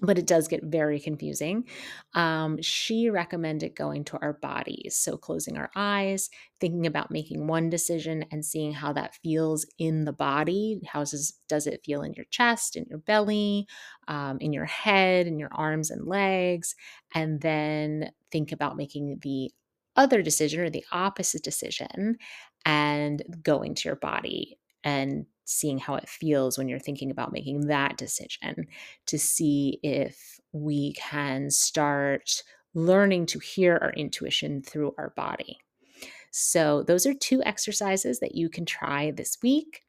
[0.00, 1.64] but it does get very confusing.
[2.14, 4.96] Um, she recommended going to our bodies.
[4.96, 6.30] So, closing our eyes,
[6.60, 10.80] thinking about making one decision and seeing how that feels in the body.
[10.86, 13.66] How does, does it feel in your chest, in your belly,
[14.06, 16.76] um, in your head, in your arms and legs?
[17.12, 19.50] And then think about making the
[19.98, 22.16] other decision or the opposite decision
[22.64, 27.66] and going to your body and seeing how it feels when you're thinking about making
[27.66, 28.66] that decision
[29.06, 32.42] to see if we can start
[32.74, 35.58] learning to hear our intuition through our body.
[36.30, 39.82] So, those are two exercises that you can try this week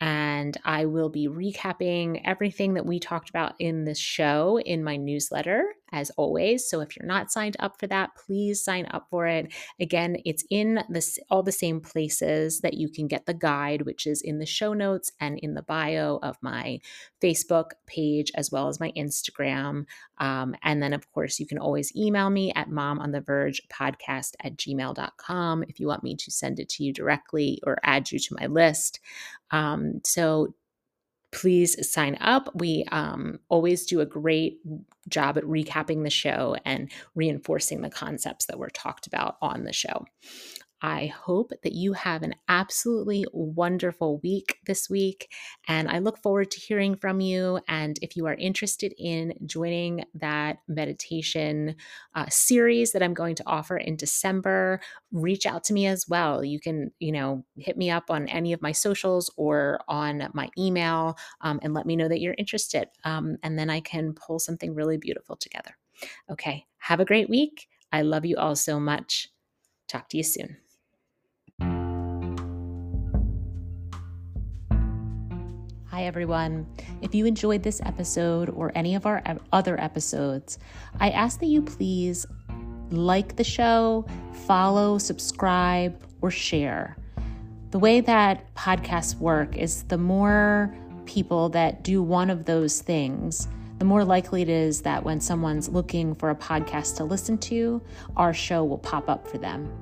[0.00, 4.96] and I will be recapping everything that we talked about in this show in my
[4.96, 6.68] newsletter, as always.
[6.68, 9.52] So if you're not signed up for that, please sign up for it.
[9.80, 14.06] Again, it's in this all the same places that you can get the guide, which
[14.06, 16.80] is in the show notes and in the bio of my
[17.22, 19.84] Facebook page as well as my Instagram.
[20.18, 25.80] Um, and then, of course, you can always email me at momonthevergepodcast at gmail.com if
[25.80, 29.00] you want me to send it to you directly or add you to my list.
[29.50, 30.54] Um, so
[31.32, 32.50] please sign up.
[32.54, 34.60] We um, always do a great
[35.08, 39.72] job at recapping the show and reinforcing the concepts that were talked about on the
[39.72, 40.06] show.
[40.82, 45.32] I hope that you have an absolutely wonderful week this week.
[45.68, 47.60] And I look forward to hearing from you.
[47.66, 51.76] And if you are interested in joining that meditation
[52.14, 54.80] uh, series that I'm going to offer in December,
[55.12, 56.44] reach out to me as well.
[56.44, 60.50] You can, you know, hit me up on any of my socials or on my
[60.58, 62.88] email um, and let me know that you're interested.
[63.04, 65.76] Um, and then I can pull something really beautiful together.
[66.30, 66.66] Okay.
[66.78, 67.68] Have a great week.
[67.92, 69.28] I love you all so much.
[69.88, 70.65] Talk to you soon.
[75.96, 76.66] Hi, everyone.
[77.00, 80.58] If you enjoyed this episode or any of our other episodes,
[81.00, 82.26] I ask that you please
[82.90, 84.04] like the show,
[84.46, 86.98] follow, subscribe, or share.
[87.70, 90.76] The way that podcasts work is the more
[91.06, 95.70] people that do one of those things, the more likely it is that when someone's
[95.70, 97.80] looking for a podcast to listen to,
[98.18, 99.72] our show will pop up for them.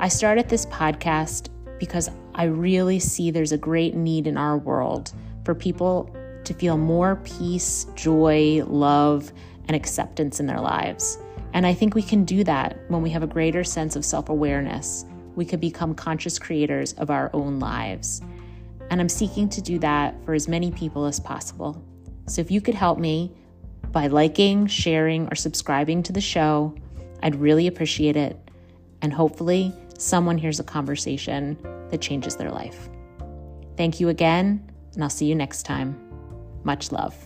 [0.00, 1.48] I started this podcast
[1.82, 5.12] because I really see there's a great need in our world
[5.44, 6.14] for people
[6.44, 9.32] to feel more peace, joy, love,
[9.66, 11.18] and acceptance in their lives.
[11.54, 14.28] And I think we can do that when we have a greater sense of self
[14.28, 15.06] awareness.
[15.34, 18.22] We can become conscious creators of our own lives.
[18.90, 21.84] And I'm seeking to do that for as many people as possible.
[22.28, 23.34] So if you could help me
[23.90, 26.76] by liking, sharing, or subscribing to the show,
[27.24, 28.38] I'd really appreciate it.
[29.00, 31.56] And hopefully, someone hears a conversation
[31.90, 32.88] that changes their life.
[33.76, 35.98] Thank you again, and I'll see you next time.
[36.64, 37.16] Much love.